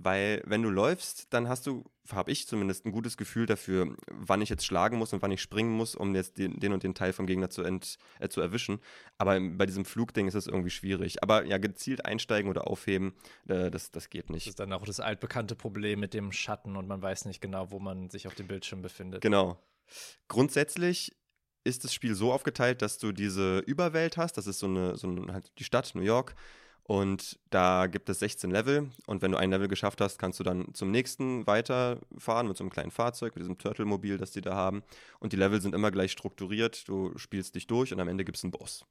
[0.02, 4.40] weil wenn du läufst, dann hast du, habe ich zumindest ein gutes Gefühl dafür, wann
[4.40, 6.94] ich jetzt schlagen muss und wann ich springen muss, um jetzt den, den und den
[6.94, 8.80] Teil vom Gegner zu, ent, äh, zu erwischen.
[9.18, 11.22] Aber bei diesem Flugding ist es irgendwie schwierig.
[11.22, 13.14] Aber ja, gezielt einsteigen oder aufheben,
[13.46, 14.46] äh, das, das geht nicht.
[14.46, 17.70] Das ist dann auch das altbekannte Problem mit dem Schatten und man weiß nicht genau,
[17.70, 19.20] wo man sich auf dem Bildschirm befindet.
[19.20, 19.58] Genau.
[20.28, 21.16] Grundsätzlich
[21.64, 24.38] ist das Spiel so aufgeteilt, dass du diese Überwelt hast.
[24.38, 26.34] Das ist so eine, so eine halt die Stadt New York
[26.84, 28.90] und da gibt es 16 Level.
[29.06, 32.64] Und wenn du ein Level geschafft hast, kannst du dann zum nächsten weiterfahren mit so
[32.64, 34.82] einem kleinen Fahrzeug, mit diesem Turtle-Mobil, das die da haben.
[35.18, 36.88] Und die Level sind immer gleich strukturiert.
[36.88, 38.84] Du spielst dich durch und am Ende gibt es einen Boss.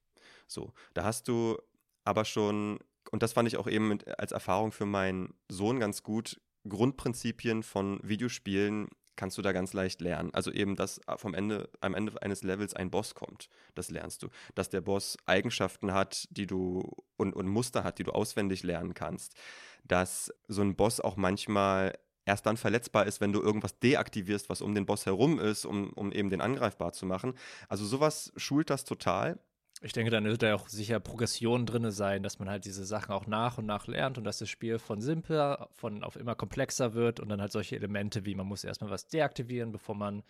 [0.47, 1.57] So, da hast du
[2.05, 2.79] aber schon,
[3.11, 7.99] und das fand ich auch eben als Erfahrung für meinen Sohn ganz gut, Grundprinzipien von
[8.03, 8.87] Videospielen
[9.19, 10.33] kannst du da ganz leicht lernen.
[10.33, 13.49] Also eben, dass vom Ende, am Ende eines Levels ein Boss kommt.
[13.75, 14.29] Das lernst du.
[14.55, 18.93] Dass der Boss Eigenschaften hat, die du und, und Muster hat, die du auswendig lernen
[18.93, 19.35] kannst.
[19.83, 24.61] Dass so ein Boss auch manchmal erst dann verletzbar ist, wenn du irgendwas deaktivierst, was
[24.61, 27.33] um den Boss herum ist, um, um eben den angreifbar zu machen.
[27.67, 29.37] Also sowas schult das total.
[29.81, 33.13] Ich denke, dann wird da auch sicher Progression drin sein, dass man halt diese Sachen
[33.13, 36.93] auch nach und nach lernt und dass das Spiel von simpler, von auf immer komplexer
[36.93, 40.23] wird und dann halt solche Elemente wie man muss erstmal was deaktivieren, bevor man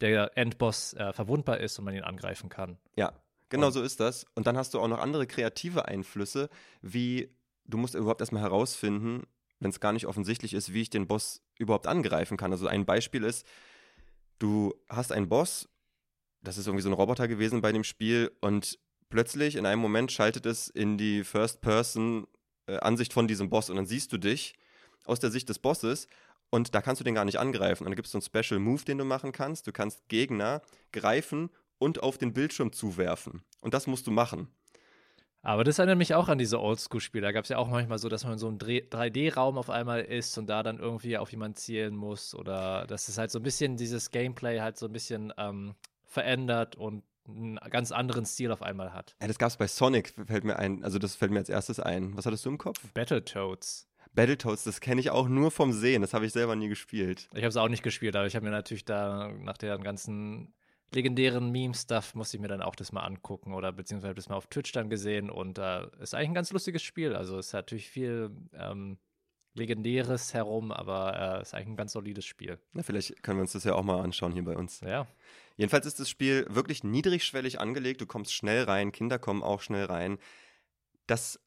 [0.00, 2.78] der Endboss äh, verwundbar ist und man ihn angreifen kann.
[2.96, 3.12] Ja,
[3.50, 4.24] genau und so ist das.
[4.34, 6.48] Und dann hast du auch noch andere kreative Einflüsse,
[6.80, 7.30] wie
[7.66, 9.24] du musst überhaupt erstmal herausfinden,
[9.60, 12.52] wenn es gar nicht offensichtlich ist, wie ich den Boss überhaupt angreifen kann.
[12.52, 13.46] Also ein Beispiel ist,
[14.38, 15.68] du hast einen Boss,
[16.42, 20.12] das ist irgendwie so ein Roboter gewesen bei dem Spiel und plötzlich in einem Moment
[20.12, 24.54] schaltet es in die First-Person-Ansicht von diesem Boss und dann siehst du dich
[25.04, 26.08] aus der Sicht des Bosses
[26.50, 27.84] und da kannst du den gar nicht angreifen.
[27.84, 29.66] Und dann gibt es so einen Special Move, den du machen kannst.
[29.66, 30.62] Du kannst Gegner
[30.92, 33.42] greifen und auf den Bildschirm zuwerfen.
[33.60, 34.48] Und das musst du machen.
[35.42, 37.26] Aber das erinnert mich auch an diese Oldschool-Spiele.
[37.26, 40.00] Da gab es ja auch manchmal so, dass man in so einem 3D-Raum auf einmal
[40.00, 42.34] ist und da dann irgendwie auf jemanden zielen muss.
[42.34, 46.76] Oder dass es halt so ein bisschen dieses Gameplay halt so ein bisschen ähm, verändert
[46.76, 49.16] und einen ganz anderen Stil auf einmal hat.
[49.20, 50.84] Ja, das gab es bei Sonic, fällt mir ein.
[50.84, 52.16] Also das fällt mir als erstes ein.
[52.16, 52.80] Was hattest du im Kopf?
[52.92, 53.88] Battletoads.
[54.14, 56.02] Battletoads, das kenne ich auch nur vom Sehen.
[56.02, 57.28] Das habe ich selber nie gespielt.
[57.32, 60.54] Ich habe es auch nicht gespielt, aber ich habe mir natürlich da nach der ganzen
[60.92, 64.46] legendären Meme-Stuff musste ich mir dann auch das mal angucken oder beziehungsweise das mal auf
[64.46, 67.16] Twitch dann gesehen und äh, ist eigentlich ein ganz lustiges Spiel.
[67.16, 68.98] Also es hat natürlich viel ähm,
[69.54, 72.58] Legendäres herum, aber äh, ist eigentlich ein ganz solides Spiel.
[72.72, 74.80] Na, vielleicht können wir uns das ja auch mal anschauen hier bei uns.
[74.80, 75.06] Ja.
[75.56, 78.00] Jedenfalls ist das Spiel wirklich niedrigschwellig angelegt.
[78.00, 80.18] Du kommst schnell rein, Kinder kommen auch schnell rein.
[81.06, 81.40] Das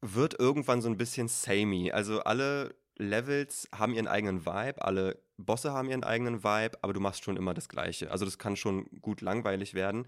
[0.00, 1.92] wird irgendwann so ein bisschen samey.
[1.92, 7.00] Also alle Levels haben ihren eigenen Vibe, alle Bosse haben ihren eigenen Vibe, aber du
[7.00, 8.10] machst schon immer das Gleiche.
[8.10, 10.06] Also das kann schon gut langweilig werden.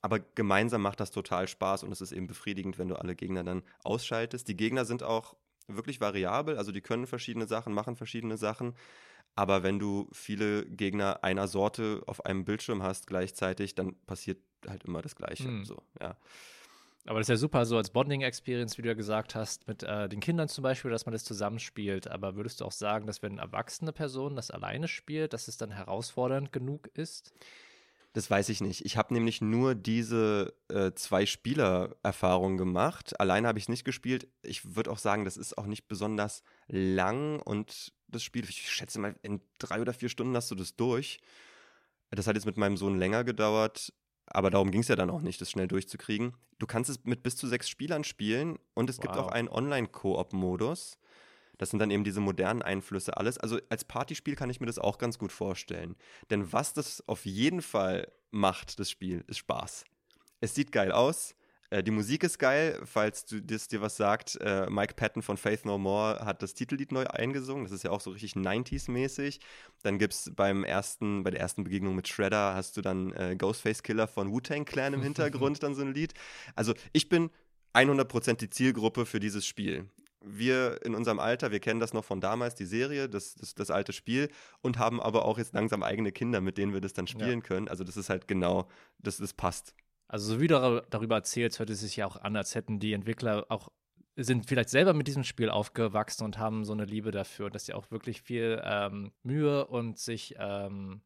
[0.00, 3.42] Aber gemeinsam macht das total Spaß und es ist eben befriedigend, wenn du alle Gegner
[3.42, 4.46] dann ausschaltest.
[4.46, 5.34] Die Gegner sind auch
[5.66, 8.74] wirklich variabel, also die können verschiedene Sachen, machen verschiedene Sachen.
[9.38, 14.82] Aber wenn du viele Gegner einer Sorte auf einem Bildschirm hast gleichzeitig, dann passiert halt
[14.84, 15.46] immer das Gleiche.
[15.46, 15.64] Mhm.
[15.64, 16.16] So, ja.
[17.06, 20.08] Aber das ist ja super, so als Bonding-Experience, wie du ja gesagt hast, mit äh,
[20.08, 22.08] den Kindern zum Beispiel, dass man das zusammenspielt.
[22.08, 25.56] Aber würdest du auch sagen, dass wenn eine erwachsene Person das alleine spielt, dass es
[25.56, 27.32] dann herausfordernd genug ist?
[28.14, 28.84] Das weiß ich nicht.
[28.84, 33.18] Ich habe nämlich nur diese äh, zwei Spieler-Erfahrung gemacht.
[33.20, 34.28] Alleine habe ich es nicht gespielt.
[34.42, 38.98] Ich würde auch sagen, das ist auch nicht besonders lang und das Spiel, ich schätze
[38.98, 41.20] mal, in drei oder vier Stunden hast du das durch.
[42.10, 43.92] Das hat jetzt mit meinem Sohn länger gedauert.
[44.30, 46.34] Aber darum ging es ja dann auch nicht, das schnell durchzukriegen.
[46.58, 49.02] Du kannst es mit bis zu sechs Spielern spielen und es wow.
[49.02, 50.98] gibt auch einen Online-Koop-Modus.
[51.58, 53.38] Das sind dann eben diese modernen Einflüsse alles.
[53.38, 55.96] Also als Partyspiel kann ich mir das auch ganz gut vorstellen.
[56.30, 59.84] Denn was das auf jeden Fall macht, das Spiel, ist Spaß.
[60.40, 61.34] Es sieht geil aus,
[61.70, 64.38] äh, die Musik ist geil, falls du das dir was sagt.
[64.40, 67.64] Äh, Mike Patton von Faith No More hat das Titellied neu eingesungen.
[67.64, 69.40] Das ist ja auch so richtig 90s-mäßig.
[69.82, 73.36] Dann gibt es beim ersten, bei der ersten Begegnung mit Shredder hast du dann äh,
[73.36, 76.14] Ghostface Killer von Wu-Tang Clan im Hintergrund dann so ein Lied.
[76.54, 77.30] Also ich bin
[77.74, 79.88] 100% die Zielgruppe für dieses Spiel.
[80.20, 83.70] Wir in unserem Alter, wir kennen das noch von damals, die Serie, das, das, das
[83.70, 87.06] alte Spiel, und haben aber auch jetzt langsam eigene Kinder, mit denen wir das dann
[87.06, 87.46] spielen ja.
[87.46, 87.68] können.
[87.68, 89.74] Also das ist halt genau, das, das passt.
[90.08, 92.94] Also, so wie du darüber erzählst, hört es sich ja auch an, als hätten die
[92.94, 93.70] Entwickler auch
[94.20, 97.74] sind vielleicht selber mit diesem Spiel aufgewachsen und haben so eine Liebe dafür, dass sie
[97.74, 101.02] auch wirklich viel ähm, Mühe und sich ähm,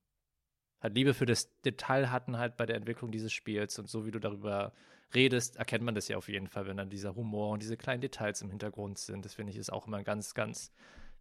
[0.80, 4.10] halt Liebe für das Detail hatten halt bei der Entwicklung dieses Spiels und so wie
[4.10, 4.72] du darüber
[5.14, 8.00] redest, erkennt man das ja auf jeden Fall, wenn dann dieser Humor und diese kleinen
[8.00, 9.24] Details im Hintergrund sind.
[9.24, 10.72] Das finde ich ist auch immer ein ganz, ganz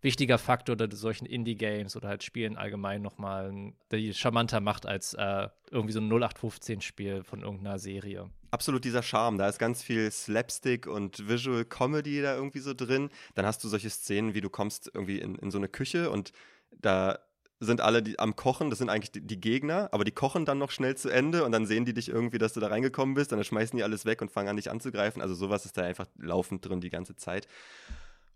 [0.01, 5.47] wichtiger Faktor oder solchen Indie-Games oder halt Spielen allgemein nochmal die charmanter macht als äh,
[5.69, 8.29] irgendwie so ein 0815-Spiel von irgendeiner Serie.
[8.49, 9.37] Absolut dieser Charme.
[9.37, 13.09] Da ist ganz viel Slapstick und Visual Comedy da irgendwie so drin.
[13.35, 16.33] Dann hast du solche Szenen, wie du kommst irgendwie in, in so eine Küche und
[16.71, 17.19] da
[17.61, 20.57] sind alle die, am Kochen, das sind eigentlich die, die, Gegner, aber die kochen dann
[20.57, 23.31] noch schnell zu Ende und dann sehen die dich irgendwie, dass du da reingekommen bist
[23.31, 25.21] und dann schmeißen die alles weg und fangen an, dich anzugreifen.
[25.21, 27.47] Also sowas ist da einfach laufend drin die ganze Zeit.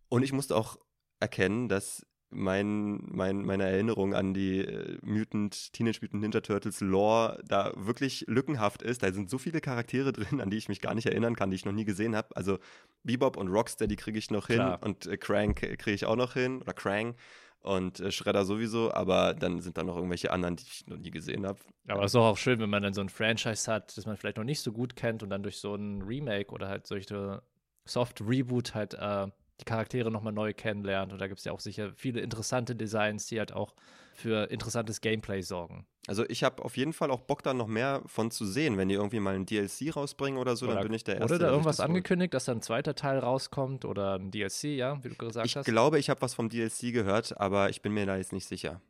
[0.10, 0.78] Und ich musste auch
[1.20, 7.42] erkennen, dass mein, mein, meine Erinnerung an die äh, Mutant, Teenage Mutant Ninja Turtles Lore
[7.48, 9.02] da wirklich lückenhaft ist.
[9.02, 11.56] Da sind so viele Charaktere drin, an die ich mich gar nicht erinnern kann, die
[11.56, 12.36] ich noch nie gesehen habe.
[12.36, 12.60] Also
[13.04, 14.80] Bebop und Rocksteady kriege ich noch Klar.
[14.80, 17.16] hin und äh, Crank kriege ich auch noch hin oder Krang
[17.66, 21.10] und äh, Shredder sowieso, aber dann sind da noch irgendwelche anderen, die ich noch nie
[21.10, 21.60] gesehen habe.
[21.88, 24.38] Aber es ist auch schön, wenn man dann so ein Franchise hat, das man vielleicht
[24.38, 27.42] noch nicht so gut kennt und dann durch so ein Remake oder halt solche
[27.86, 29.28] Soft Reboot halt äh,
[29.60, 31.12] die Charaktere nochmal neu kennenlernt.
[31.12, 33.74] Und da gibt es ja auch sicher viele interessante Designs, die halt auch
[34.16, 35.86] für interessantes Gameplay sorgen.
[36.08, 38.78] Also ich habe auf jeden Fall auch Bock, da noch mehr von zu sehen.
[38.78, 41.36] Wenn die irgendwie mal ein DLC rausbringen oder so, oder, dann bin ich der Erste.
[41.36, 45.10] Oder da irgendwas angekündigt, dass da ein zweiter Teil rauskommt oder ein DLC, ja, wie
[45.10, 45.68] du gesagt ich hast?
[45.68, 48.48] Ich glaube, ich habe was vom DLC gehört, aber ich bin mir da jetzt nicht
[48.48, 48.82] sicher.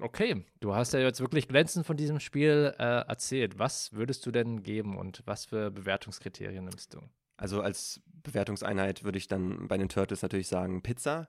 [0.00, 3.58] Okay, du hast ja jetzt wirklich glänzend von diesem Spiel äh, erzählt.
[3.58, 7.00] Was würdest du denn geben und was für Bewertungskriterien nimmst du?
[7.36, 11.28] Also als Bewertungseinheit würde ich dann bei den Turtles natürlich sagen Pizza.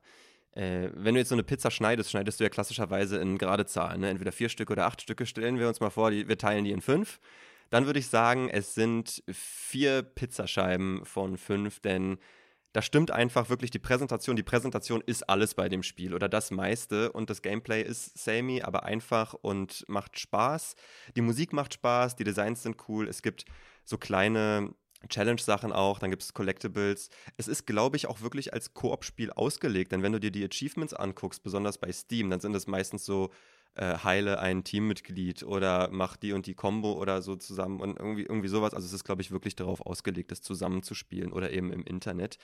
[0.59, 4.01] Äh, wenn du jetzt so eine Pizza schneidest, schneidest du ja klassischerweise in gerade Zahlen.
[4.01, 4.09] Ne?
[4.09, 5.25] Entweder vier Stücke oder acht Stücke.
[5.25, 7.21] Stellen wir uns mal vor, die, wir teilen die in fünf.
[7.69, 12.17] Dann würde ich sagen, es sind vier Pizzascheiben von fünf, denn
[12.73, 14.35] da stimmt einfach wirklich die Präsentation.
[14.35, 18.61] Die Präsentation ist alles bei dem Spiel oder das meiste und das Gameplay ist samey,
[18.61, 20.75] aber einfach und macht Spaß.
[21.15, 23.07] Die Musik macht Spaß, die Designs sind cool.
[23.07, 23.45] Es gibt
[23.85, 24.73] so kleine
[25.07, 27.09] Challenge-Sachen auch, dann gibt es Collectibles.
[27.37, 30.93] Es ist, glaube ich, auch wirklich als Koop-Spiel ausgelegt, denn wenn du dir die Achievements
[30.93, 33.31] anguckst, besonders bei Steam, dann sind es meistens so
[33.75, 38.23] äh, heile ein Teammitglied oder mach die und die Combo oder so zusammen und irgendwie,
[38.23, 38.73] irgendwie sowas.
[38.73, 42.37] Also es ist, glaube ich, wirklich darauf ausgelegt, das zusammenzuspielen oder eben im Internet.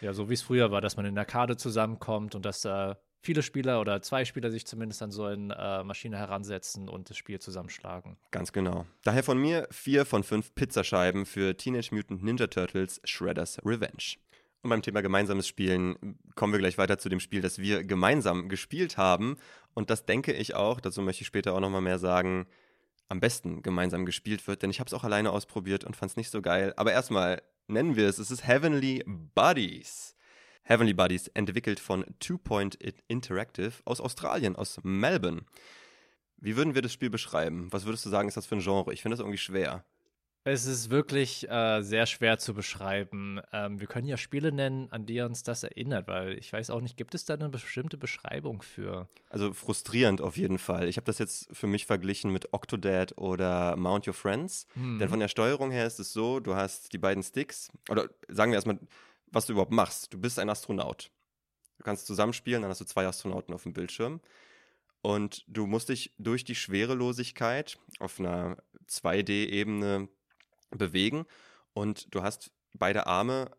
[0.00, 2.98] Ja, so wie es früher war, dass man in der Karte zusammenkommt und dass da
[3.22, 7.16] viele Spieler oder zwei Spieler sich zumindest an so eine äh, Maschine heransetzen und das
[7.16, 8.16] Spiel zusammenschlagen.
[8.30, 8.86] Ganz genau.
[9.04, 14.16] Daher von mir vier von fünf Pizzascheiben für Teenage Mutant Ninja Turtles Shredder's Revenge.
[14.62, 18.48] Und beim Thema gemeinsames Spielen kommen wir gleich weiter zu dem Spiel, das wir gemeinsam
[18.48, 19.36] gespielt haben.
[19.72, 22.46] Und das denke ich auch, dazu möchte ich später auch nochmal mehr sagen,
[23.08, 26.16] am besten gemeinsam gespielt wird, denn ich habe es auch alleine ausprobiert und fand es
[26.16, 26.72] nicht so geil.
[26.76, 30.14] Aber erstmal nennen wir es, es ist Heavenly Buddies.
[30.62, 35.42] Heavenly Buddies, entwickelt von Two Point Interactive aus Australien, aus Melbourne.
[36.36, 37.68] Wie würden wir das Spiel beschreiben?
[37.70, 38.92] Was würdest du sagen, ist das für ein Genre?
[38.92, 39.84] Ich finde das irgendwie schwer.
[40.42, 43.40] Es ist wirklich äh, sehr schwer zu beschreiben.
[43.52, 46.80] Ähm, wir können ja Spiele nennen, an die uns das erinnert, weil ich weiß auch
[46.80, 49.08] nicht, gibt es da eine bestimmte Beschreibung für?
[49.28, 50.88] Also frustrierend auf jeden Fall.
[50.88, 54.66] Ich habe das jetzt für mich verglichen mit Octodad oder Mount Your Friends.
[54.74, 54.98] Hm.
[54.98, 58.52] Denn von der Steuerung her ist es so, du hast die beiden Sticks, oder sagen
[58.52, 58.78] wir erstmal,
[59.26, 60.12] was du überhaupt machst.
[60.14, 61.10] Du bist ein Astronaut.
[61.76, 64.20] Du kannst zusammenspielen, dann hast du zwei Astronauten auf dem Bildschirm.
[65.02, 68.56] Und du musst dich durch die Schwerelosigkeit auf einer
[68.88, 70.08] 2D-Ebene
[70.70, 71.26] bewegen.
[71.72, 73.50] Und du hast beide Arme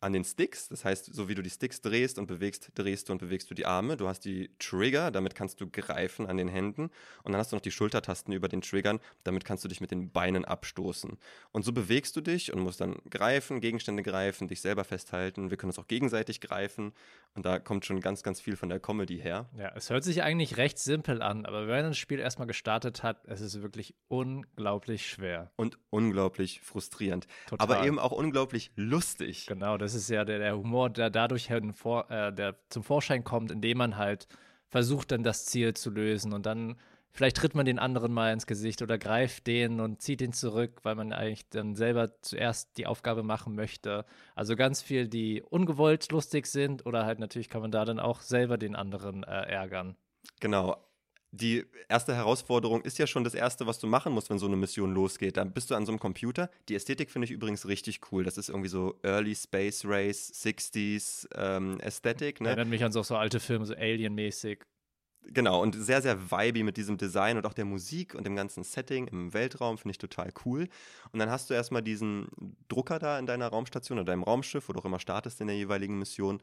[0.00, 0.68] an den Sticks.
[0.68, 3.54] Das heißt, so wie du die Sticks drehst und bewegst, drehst du und bewegst du
[3.54, 3.96] die Arme.
[3.96, 6.90] Du hast die Trigger, damit kannst du greifen an den Händen.
[7.22, 9.90] Und dann hast du noch die Schultertasten über den Triggern, damit kannst du dich mit
[9.90, 11.18] den Beinen abstoßen.
[11.52, 15.50] Und so bewegst du dich und musst dann greifen, Gegenstände greifen, dich selber festhalten.
[15.50, 16.92] Wir können uns auch gegenseitig greifen.
[17.34, 19.48] Und da kommt schon ganz, ganz viel von der Comedy her.
[19.56, 23.24] Ja, es hört sich eigentlich recht simpel an, aber wenn das Spiel erstmal gestartet hat,
[23.26, 25.52] es ist wirklich unglaublich schwer.
[25.56, 27.26] Und unglaublich frustrierend.
[27.46, 27.64] Total.
[27.64, 29.46] Aber eben auch unglaublich lustig.
[29.46, 33.24] Genau, das das ist ja der, der Humor, der dadurch vor, äh, der zum Vorschein
[33.24, 34.28] kommt, indem man halt
[34.68, 36.76] versucht, dann das Ziel zu lösen und dann
[37.10, 40.80] vielleicht tritt man den anderen mal ins Gesicht oder greift den und zieht ihn zurück,
[40.84, 44.04] weil man eigentlich dann selber zuerst die Aufgabe machen möchte.
[44.36, 48.20] Also ganz viel, die ungewollt lustig sind oder halt natürlich kann man da dann auch
[48.20, 49.96] selber den anderen äh, ärgern.
[50.38, 50.76] Genau,
[51.32, 54.56] die erste Herausforderung ist ja schon das erste, was du machen musst, wenn so eine
[54.56, 55.36] Mission losgeht.
[55.36, 56.50] Dann bist du an so einem Computer.
[56.68, 58.24] Die Ästhetik finde ich übrigens richtig cool.
[58.24, 62.40] Das ist irgendwie so Early Space Race, 60s ähm, Ästhetik.
[62.40, 62.48] Ne?
[62.48, 64.64] Erinnert mich an so, so alte Filme, so Alien-mäßig.
[65.26, 68.64] Genau, und sehr, sehr vibey mit diesem Design und auch der Musik und dem ganzen
[68.64, 70.66] Setting im Weltraum, finde ich total cool.
[71.12, 72.28] Und dann hast du erstmal diesen
[72.68, 75.56] Drucker da in deiner Raumstation oder deinem Raumschiff, wo du auch immer startest in der
[75.56, 76.40] jeweiligen Mission.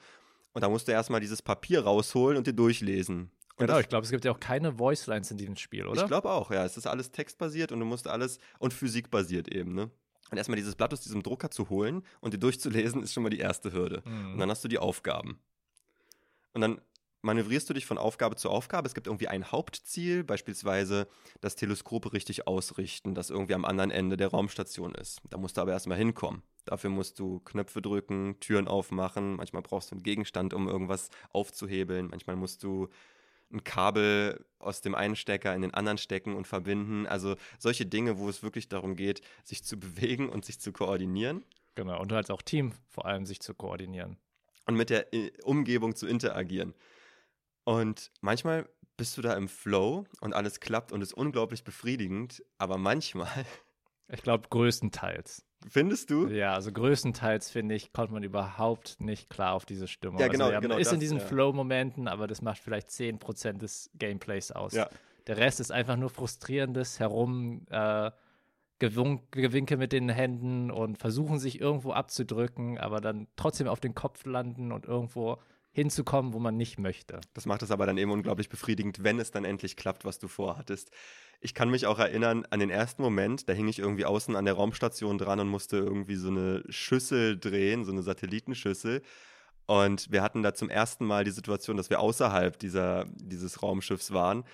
[0.54, 3.32] Und da musst du erstmal dieses Papier rausholen und dir durchlesen.
[3.58, 6.02] Genau, ich glaube, es gibt ja auch keine Voicelines in diesem Spiel, oder?
[6.02, 6.64] Ich glaube auch, ja.
[6.64, 9.90] Es ist alles textbasiert und du musst alles und physikbasiert eben, ne?
[10.30, 13.30] Und erstmal dieses Blatt aus diesem Drucker zu holen und dir durchzulesen, ist schon mal
[13.30, 14.04] die erste Hürde.
[14.06, 14.34] Mhm.
[14.34, 15.40] Und dann hast du die Aufgaben.
[16.54, 16.82] Und dann
[17.22, 18.88] manövrierst du dich von Aufgabe zu Aufgabe.
[18.88, 21.08] Es gibt irgendwie ein Hauptziel, beispielsweise
[21.42, 25.22] das Teleskop richtig ausrichten, das irgendwie am anderen Ende der Raumstation ist.
[25.30, 26.44] Da musst du aber erstmal hinkommen.
[26.66, 29.38] Dafür musst du Knöpfe drücken, Türen aufmachen.
[29.38, 32.08] Manchmal brauchst du einen Gegenstand, um irgendwas aufzuhebeln.
[32.08, 32.90] Manchmal musst du
[33.52, 37.08] ein Kabel aus dem einen Stecker in den anderen stecken und verbinden.
[37.08, 41.44] Also solche Dinge, wo es wirklich darum geht, sich zu bewegen und sich zu koordinieren.
[41.76, 44.18] Genau, und halt auch Team vor allem sich zu koordinieren.
[44.66, 46.74] Und mit der äh, Umgebung zu interagieren.
[47.64, 52.78] Und manchmal bist du da im Flow und alles klappt und ist unglaublich befriedigend, aber
[52.78, 53.46] manchmal.
[54.10, 55.47] Ich glaube, größtenteils.
[55.70, 56.28] Findest du?
[56.28, 60.20] Ja, also größtenteils finde ich, kommt man überhaupt nicht klar auf diese Stimmung.
[60.20, 60.46] Ja, genau.
[60.46, 61.26] Also, ja, genau man ist das, in diesen ja.
[61.26, 64.74] Flow-Momenten, aber das macht vielleicht 10% des Gameplays aus.
[64.74, 64.90] Ja.
[65.28, 67.66] Der Rest ist einfach nur frustrierendes Herum.
[67.70, 68.12] Äh,
[68.80, 74.24] Gewinke mit den Händen und versuchen sich irgendwo abzudrücken, aber dann trotzdem auf den Kopf
[74.26, 75.40] landen und irgendwo
[75.72, 77.22] hinzukommen, wo man nicht möchte.
[77.34, 80.28] Das macht es aber dann eben unglaublich befriedigend, wenn es dann endlich klappt, was du
[80.28, 80.92] vorhattest.
[81.40, 84.46] Ich kann mich auch erinnern an den ersten Moment, da hing ich irgendwie außen an
[84.46, 89.04] der Raumstation dran und musste irgendwie so eine Schüssel drehen, so eine Satellitenschüssel.
[89.68, 94.14] Und wir hatten da zum ersten Mal die Situation, dass wir außerhalb dieser, dieses Raumschiffs
[94.14, 94.46] waren.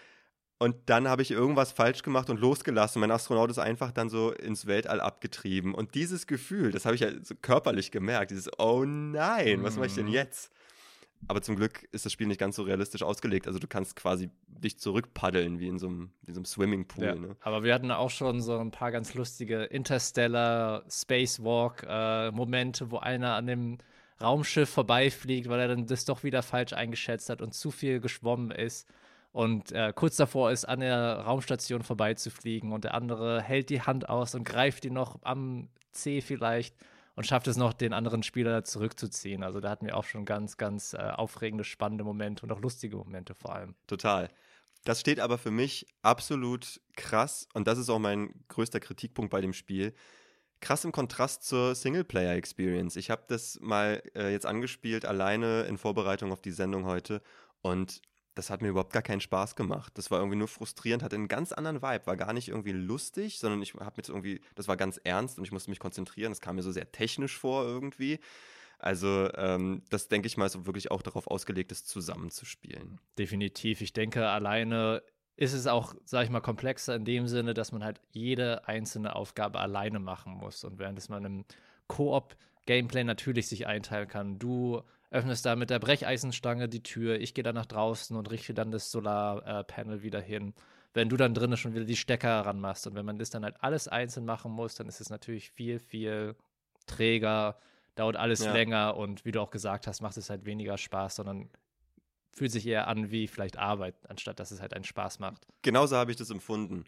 [0.60, 3.00] Und dann habe ich irgendwas falsch gemacht und losgelassen.
[3.00, 5.74] Mein Astronaut ist einfach dann so ins Weltall abgetrieben.
[5.76, 9.88] Und dieses Gefühl, das habe ich ja so körperlich gemerkt, dieses Oh nein, was mache
[9.88, 10.14] ich denn Mhm.
[10.14, 10.52] jetzt?
[11.28, 13.48] Aber zum Glück ist das Spiel nicht ganz so realistisch ausgelegt.
[13.48, 17.06] Also du kannst quasi dich zurückpaddeln wie in so einem, wie in so einem Swimmingpool.
[17.06, 17.16] Ja.
[17.16, 17.36] Ne?
[17.42, 22.98] Aber wir hatten auch schon so ein paar ganz lustige Interstellar Spacewalk äh, Momente, wo
[22.98, 23.78] einer an dem
[24.22, 28.52] Raumschiff vorbeifliegt, weil er dann das doch wieder falsch eingeschätzt hat und zu viel geschwommen
[28.52, 28.88] ist
[29.34, 34.08] und äh, kurz davor ist, an der Raumstation vorbeizufliegen und der andere hält die Hand
[34.08, 36.76] aus und greift ihn noch am C vielleicht
[37.16, 39.44] und schafft es noch, den anderen Spieler zurückzuziehen.
[39.44, 42.98] Also da hatten wir auch schon ganz, ganz äh, aufregende, spannende Momente und auch lustige
[42.98, 43.76] Momente vor allem.
[43.88, 44.30] Total.
[44.84, 49.40] Das steht aber für mich absolut krass und das ist auch mein größter Kritikpunkt bei
[49.40, 49.94] dem Spiel.
[50.60, 52.96] Krass im Kontrast zur Singleplayer-Experience.
[52.96, 57.22] Ich habe das mal äh, jetzt angespielt, alleine in Vorbereitung auf die Sendung heute
[57.62, 58.02] und
[58.36, 59.94] das hat mir überhaupt gar keinen Spaß gemacht.
[59.96, 63.40] Das war irgendwie nur frustrierend, hatte einen ganz anderen Vibe, war gar nicht irgendwie lustig,
[63.40, 66.32] sondern ich habe mit irgendwie, das war ganz ernst und ich musste mich konzentrieren.
[66.32, 68.20] Das kam mir so sehr technisch vor irgendwie.
[68.80, 73.00] Also ähm, das denke ich mal ist wirklich auch darauf ausgelegt, es zusammenzuspielen.
[73.18, 73.82] Definitiv.
[73.82, 75.04] Ich denke, alleine
[75.36, 79.16] ist es auch, sage ich mal, komplexer in dem Sinne, dass man halt jede einzelne
[79.16, 80.64] Aufgabe alleine machen muss.
[80.64, 81.46] Und während es man im
[81.88, 87.44] Koop-Gameplay natürlich sich einteilen kann, du öffnest da mit der Brecheisenstange die Tür, ich gehe
[87.44, 90.54] dann nach draußen und richte dann das Solarpanel wieder hin.
[90.94, 93.56] Wenn du dann drinnen schon wieder die Stecker ranmachst und wenn man das dann halt
[93.62, 96.36] alles einzeln machen muss, dann ist es natürlich viel, viel
[96.88, 97.58] träger,
[97.96, 98.54] dauert alles ja.
[98.54, 101.50] länger und wie du auch gesagt hast, macht es halt weniger Spaß, sondern
[102.32, 105.46] fühlt sich eher an wie vielleicht Arbeit, anstatt dass es halt einen Spaß macht.
[105.62, 106.86] Genauso habe ich das empfunden.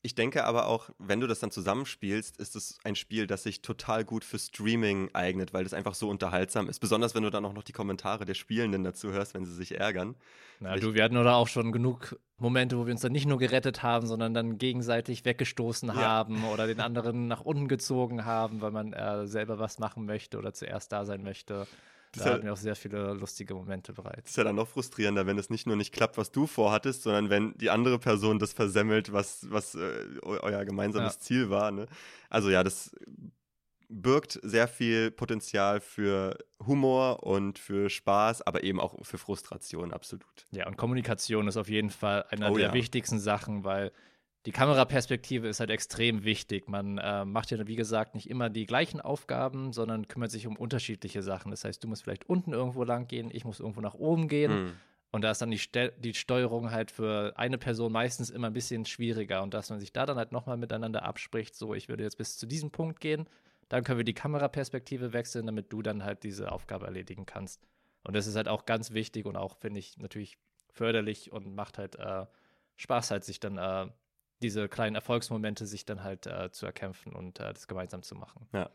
[0.00, 3.62] Ich denke aber auch, wenn du das dann zusammenspielst, ist es ein Spiel, das sich
[3.62, 6.78] total gut für Streaming eignet, weil das einfach so unterhaltsam ist.
[6.78, 9.78] Besonders wenn du dann auch noch die Kommentare der Spielenden dazu hörst, wenn sie sich
[9.78, 10.14] ärgern.
[10.60, 13.38] Na, du, wir hatten oder auch schon genug Momente, wo wir uns dann nicht nur
[13.38, 15.96] gerettet haben, sondern dann gegenseitig weggestoßen ja.
[15.96, 20.38] haben oder den anderen nach unten gezogen haben, weil man äh, selber was machen möchte
[20.38, 21.66] oder zuerst da sein möchte.
[22.12, 24.30] Das da hatten wir auch sehr viele lustige Momente bereits.
[24.30, 27.30] Ist ja dann noch frustrierender, wenn es nicht nur nicht klappt, was du vorhattest, sondern
[27.30, 31.20] wenn die andere Person das versemmelt, was, was äh, euer gemeinsames ja.
[31.20, 31.70] Ziel war.
[31.70, 31.86] Ne?
[32.30, 32.94] Also ja, das
[33.88, 36.36] birgt sehr viel Potenzial für
[36.66, 40.46] Humor und für Spaß, aber eben auch für Frustration, absolut.
[40.50, 42.74] Ja, und Kommunikation ist auf jeden Fall einer oh, der ja.
[42.74, 43.92] wichtigsten Sachen, weil
[44.46, 46.68] die Kameraperspektive ist halt extrem wichtig.
[46.68, 50.56] Man äh, macht ja, wie gesagt, nicht immer die gleichen Aufgaben, sondern kümmert sich um
[50.56, 51.50] unterschiedliche Sachen.
[51.50, 54.64] Das heißt, du musst vielleicht unten irgendwo lang gehen, ich muss irgendwo nach oben gehen.
[54.64, 54.72] Mhm.
[55.10, 58.52] Und da ist dann die, Ste die Steuerung halt für eine Person meistens immer ein
[58.52, 59.42] bisschen schwieriger.
[59.42, 62.36] Und dass man sich da dann halt nochmal miteinander abspricht, so, ich würde jetzt bis
[62.36, 63.28] zu diesem Punkt gehen,
[63.68, 67.66] dann können wir die Kameraperspektive wechseln, damit du dann halt diese Aufgabe erledigen kannst.
[68.04, 70.38] Und das ist halt auch ganz wichtig und auch, finde ich, natürlich
[70.72, 72.26] förderlich und macht halt äh,
[72.76, 73.90] Spaß halt, sich dann äh,
[74.42, 78.46] diese kleinen Erfolgsmomente sich dann halt äh, zu erkämpfen und äh, das gemeinsam zu machen.
[78.52, 78.70] Ja.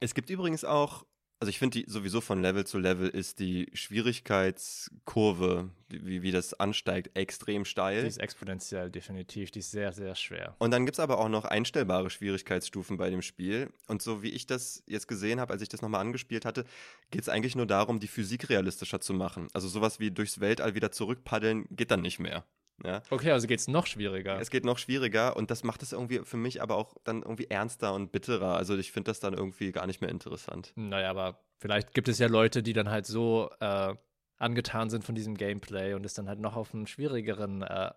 [0.00, 1.04] Es gibt übrigens auch,
[1.40, 7.16] also ich finde sowieso von Level zu Level ist die Schwierigkeitskurve, wie, wie das ansteigt,
[7.16, 8.02] extrem steil.
[8.02, 9.52] Die ist exponentiell, definitiv.
[9.52, 10.56] Die ist sehr, sehr schwer.
[10.58, 13.72] Und dann gibt es aber auch noch einstellbare Schwierigkeitsstufen bei dem Spiel.
[13.86, 16.64] Und so wie ich das jetzt gesehen habe, als ich das nochmal angespielt hatte,
[17.10, 19.46] geht es eigentlich nur darum, die Physik realistischer zu machen.
[19.52, 22.44] Also sowas wie durchs Weltall wieder zurückpaddeln geht dann nicht mehr.
[22.84, 23.02] Ja.
[23.10, 24.38] Okay, also geht es noch schwieriger.
[24.40, 27.46] Es geht noch schwieriger und das macht es irgendwie für mich aber auch dann irgendwie
[27.46, 28.56] ernster und bitterer.
[28.56, 30.72] Also ich finde das dann irgendwie gar nicht mehr interessant.
[30.76, 33.94] Naja, aber vielleicht gibt es ja Leute, die dann halt so äh,
[34.36, 37.90] angetan sind von diesem Gameplay und es dann halt noch auf einen schwierigeren äh,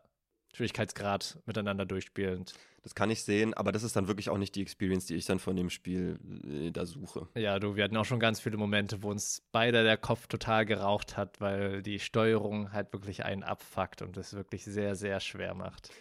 [0.53, 2.53] Schwierigkeitsgrad miteinander durchspielend.
[2.83, 5.25] Das kann ich sehen, aber das ist dann wirklich auch nicht die Experience, die ich
[5.25, 7.27] dann von dem Spiel äh, da suche.
[7.35, 10.65] Ja, du, wir hatten auch schon ganz viele Momente, wo uns beide der Kopf total
[10.65, 15.53] geraucht hat, weil die Steuerung halt wirklich einen abfuckt und es wirklich sehr, sehr schwer
[15.53, 15.91] macht.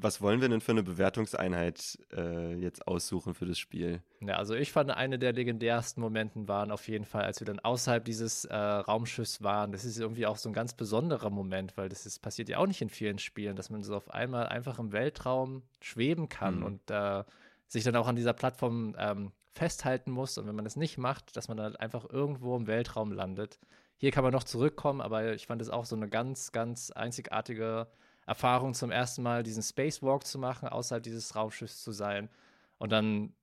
[0.00, 4.02] Was wollen wir denn für eine Bewertungseinheit äh, jetzt aussuchen für das Spiel?
[4.20, 7.58] Ja, also ich fand, eine der legendärsten Momente waren auf jeden Fall, als wir dann
[7.58, 9.72] außerhalb dieses äh, Raumschiffs waren.
[9.72, 12.66] Das ist irgendwie auch so ein ganz besonderer Moment, weil das ist, passiert ja auch
[12.66, 16.64] nicht in vielen Spielen, dass man so auf einmal einfach im Weltraum schweben kann mhm.
[16.64, 17.24] und äh,
[17.66, 20.38] sich dann auch an dieser Plattform ähm, festhalten muss.
[20.38, 23.58] Und wenn man das nicht macht, dass man dann halt einfach irgendwo im Weltraum landet.
[23.96, 27.88] Hier kann man noch zurückkommen, aber ich fand es auch so eine ganz, ganz einzigartige
[28.30, 32.30] Erfahrung zum ersten Mal diesen Spacewalk zu machen, außerhalb dieses Raumschiffs zu sein.
[32.78, 33.34] Und dann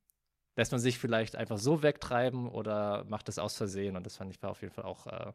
[0.56, 3.96] lässt man sich vielleicht einfach so wegtreiben oder macht es aus Versehen.
[3.96, 5.32] Und das fand ich war auf jeden Fall auch äh,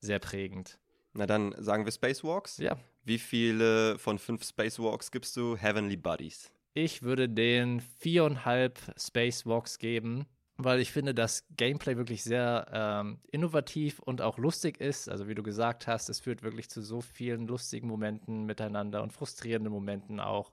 [0.00, 0.78] sehr prägend.
[1.14, 2.58] Na dann sagen wir Spacewalks.
[2.58, 2.76] Ja.
[3.02, 6.52] Wie viele von fünf Spacewalks gibst du Heavenly Buddies?
[6.74, 10.26] Ich würde den viereinhalb Spacewalks geben
[10.64, 15.08] weil ich finde, dass Gameplay wirklich sehr ähm, innovativ und auch lustig ist.
[15.08, 19.12] Also wie du gesagt hast, es führt wirklich zu so vielen lustigen Momenten miteinander und
[19.12, 20.52] frustrierenden Momenten auch.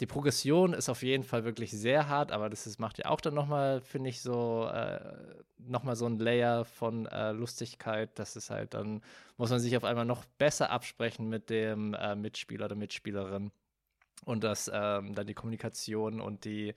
[0.00, 3.20] Die Progression ist auf jeden Fall wirklich sehr hart, aber das ist, macht ja auch
[3.20, 4.98] dann nochmal, finde ich, so äh,
[5.58, 8.18] nochmal so ein Layer von äh, Lustigkeit.
[8.18, 9.00] Das ist halt, dann
[9.36, 13.52] muss man sich auf einmal noch besser absprechen mit dem äh, Mitspieler oder Mitspielerin.
[14.24, 16.74] Und dass ähm, dann die Kommunikation und die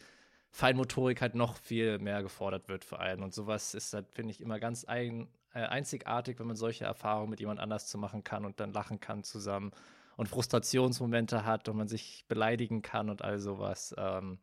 [0.55, 3.23] Feinmotorik halt noch viel mehr gefordert wird vor allem.
[3.23, 7.29] Und sowas ist halt, finde ich, immer ganz ein, äh, einzigartig, wenn man solche Erfahrungen
[7.29, 9.73] mit jemand anders zu machen kann und dann lachen kann zusammen
[10.15, 13.93] und Frustrationsmomente hat und man sich beleidigen kann und all sowas.
[13.97, 14.39] Ähm,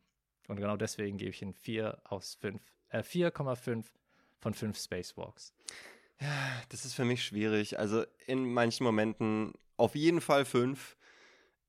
[0.47, 3.85] und genau deswegen gebe ich ihn 4 aus 5, äh, 4,5
[4.37, 5.51] von 5 Spacewalks.
[6.19, 6.27] Ja,
[6.69, 7.79] das ist für mich schwierig.
[7.79, 10.95] Also in manchen Momenten auf jeden Fall 5.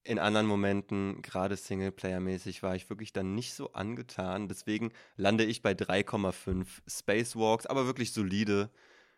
[0.05, 4.49] In anderen Momenten, gerade Singleplayer-mäßig, war ich wirklich dann nicht so angetan.
[4.49, 8.71] Deswegen lande ich bei 3,5 Spacewalks, aber wirklich solide.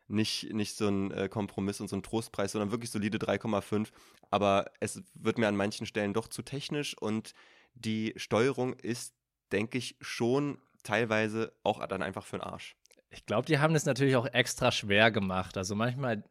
[0.08, 3.88] Nicht, nicht so ein äh, Kompromiss und so ein Trostpreis, sondern wirklich solide 3,5.
[4.30, 7.34] Aber es wird mir an manchen Stellen doch zu technisch und
[7.74, 9.14] die Steuerung ist,
[9.50, 12.76] denke ich, schon teilweise auch dann einfach für den Arsch.
[13.10, 15.56] Ich glaube, die haben das natürlich auch extra schwer gemacht.
[15.56, 16.22] Also manchmal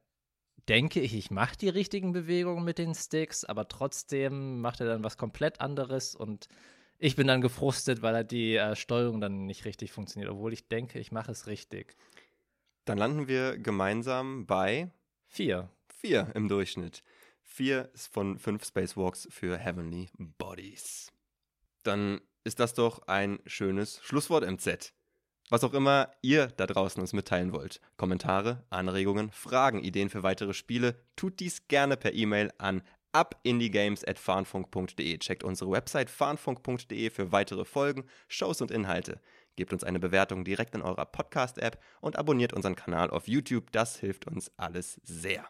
[0.68, 5.04] denke ich, ich mache die richtigen Bewegungen mit den Sticks, aber trotzdem macht er dann
[5.04, 6.48] was komplett anderes und
[6.98, 10.68] ich bin dann gefrustet, weil halt die äh, Steuerung dann nicht richtig funktioniert, obwohl ich
[10.68, 11.96] denke, ich mache es richtig.
[12.86, 14.92] Dann landen wir gemeinsam bei
[15.28, 15.70] vier.
[15.88, 17.04] Vier im Durchschnitt.
[17.42, 21.12] Vier von fünf Spacewalks für Heavenly Bodies.
[21.84, 24.94] Dann ist das doch ein schönes Schlusswort MZ.
[25.50, 27.80] Was auch immer ihr da draußen uns mitteilen wollt.
[27.98, 32.82] Kommentare, Anregungen, Fragen, Ideen für weitere Spiele, tut dies gerne per E-Mail an
[33.12, 35.20] abindiegames.farnfunk.de.
[35.20, 39.22] Checkt unsere Website farnfunk.de für weitere Folgen, Shows und Inhalte.
[39.56, 43.72] Gebt uns eine Bewertung direkt in eurer Podcast-App und abonniert unseren Kanal auf YouTube.
[43.72, 45.48] Das hilft uns alles sehr.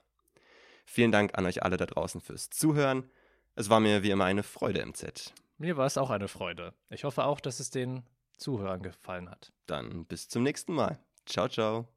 [0.86, 3.10] Vielen Dank an euch alle da draußen fürs Zuhören.
[3.56, 5.34] Es war mir wie immer eine Freude, MZ.
[5.58, 6.74] Mir war es auch eine Freude.
[6.90, 8.04] Ich hoffe auch, dass es den
[8.38, 9.52] Zuhörern gefallen hat.
[9.66, 11.00] Dann bis zum nächsten Mal.
[11.26, 11.95] Ciao, ciao.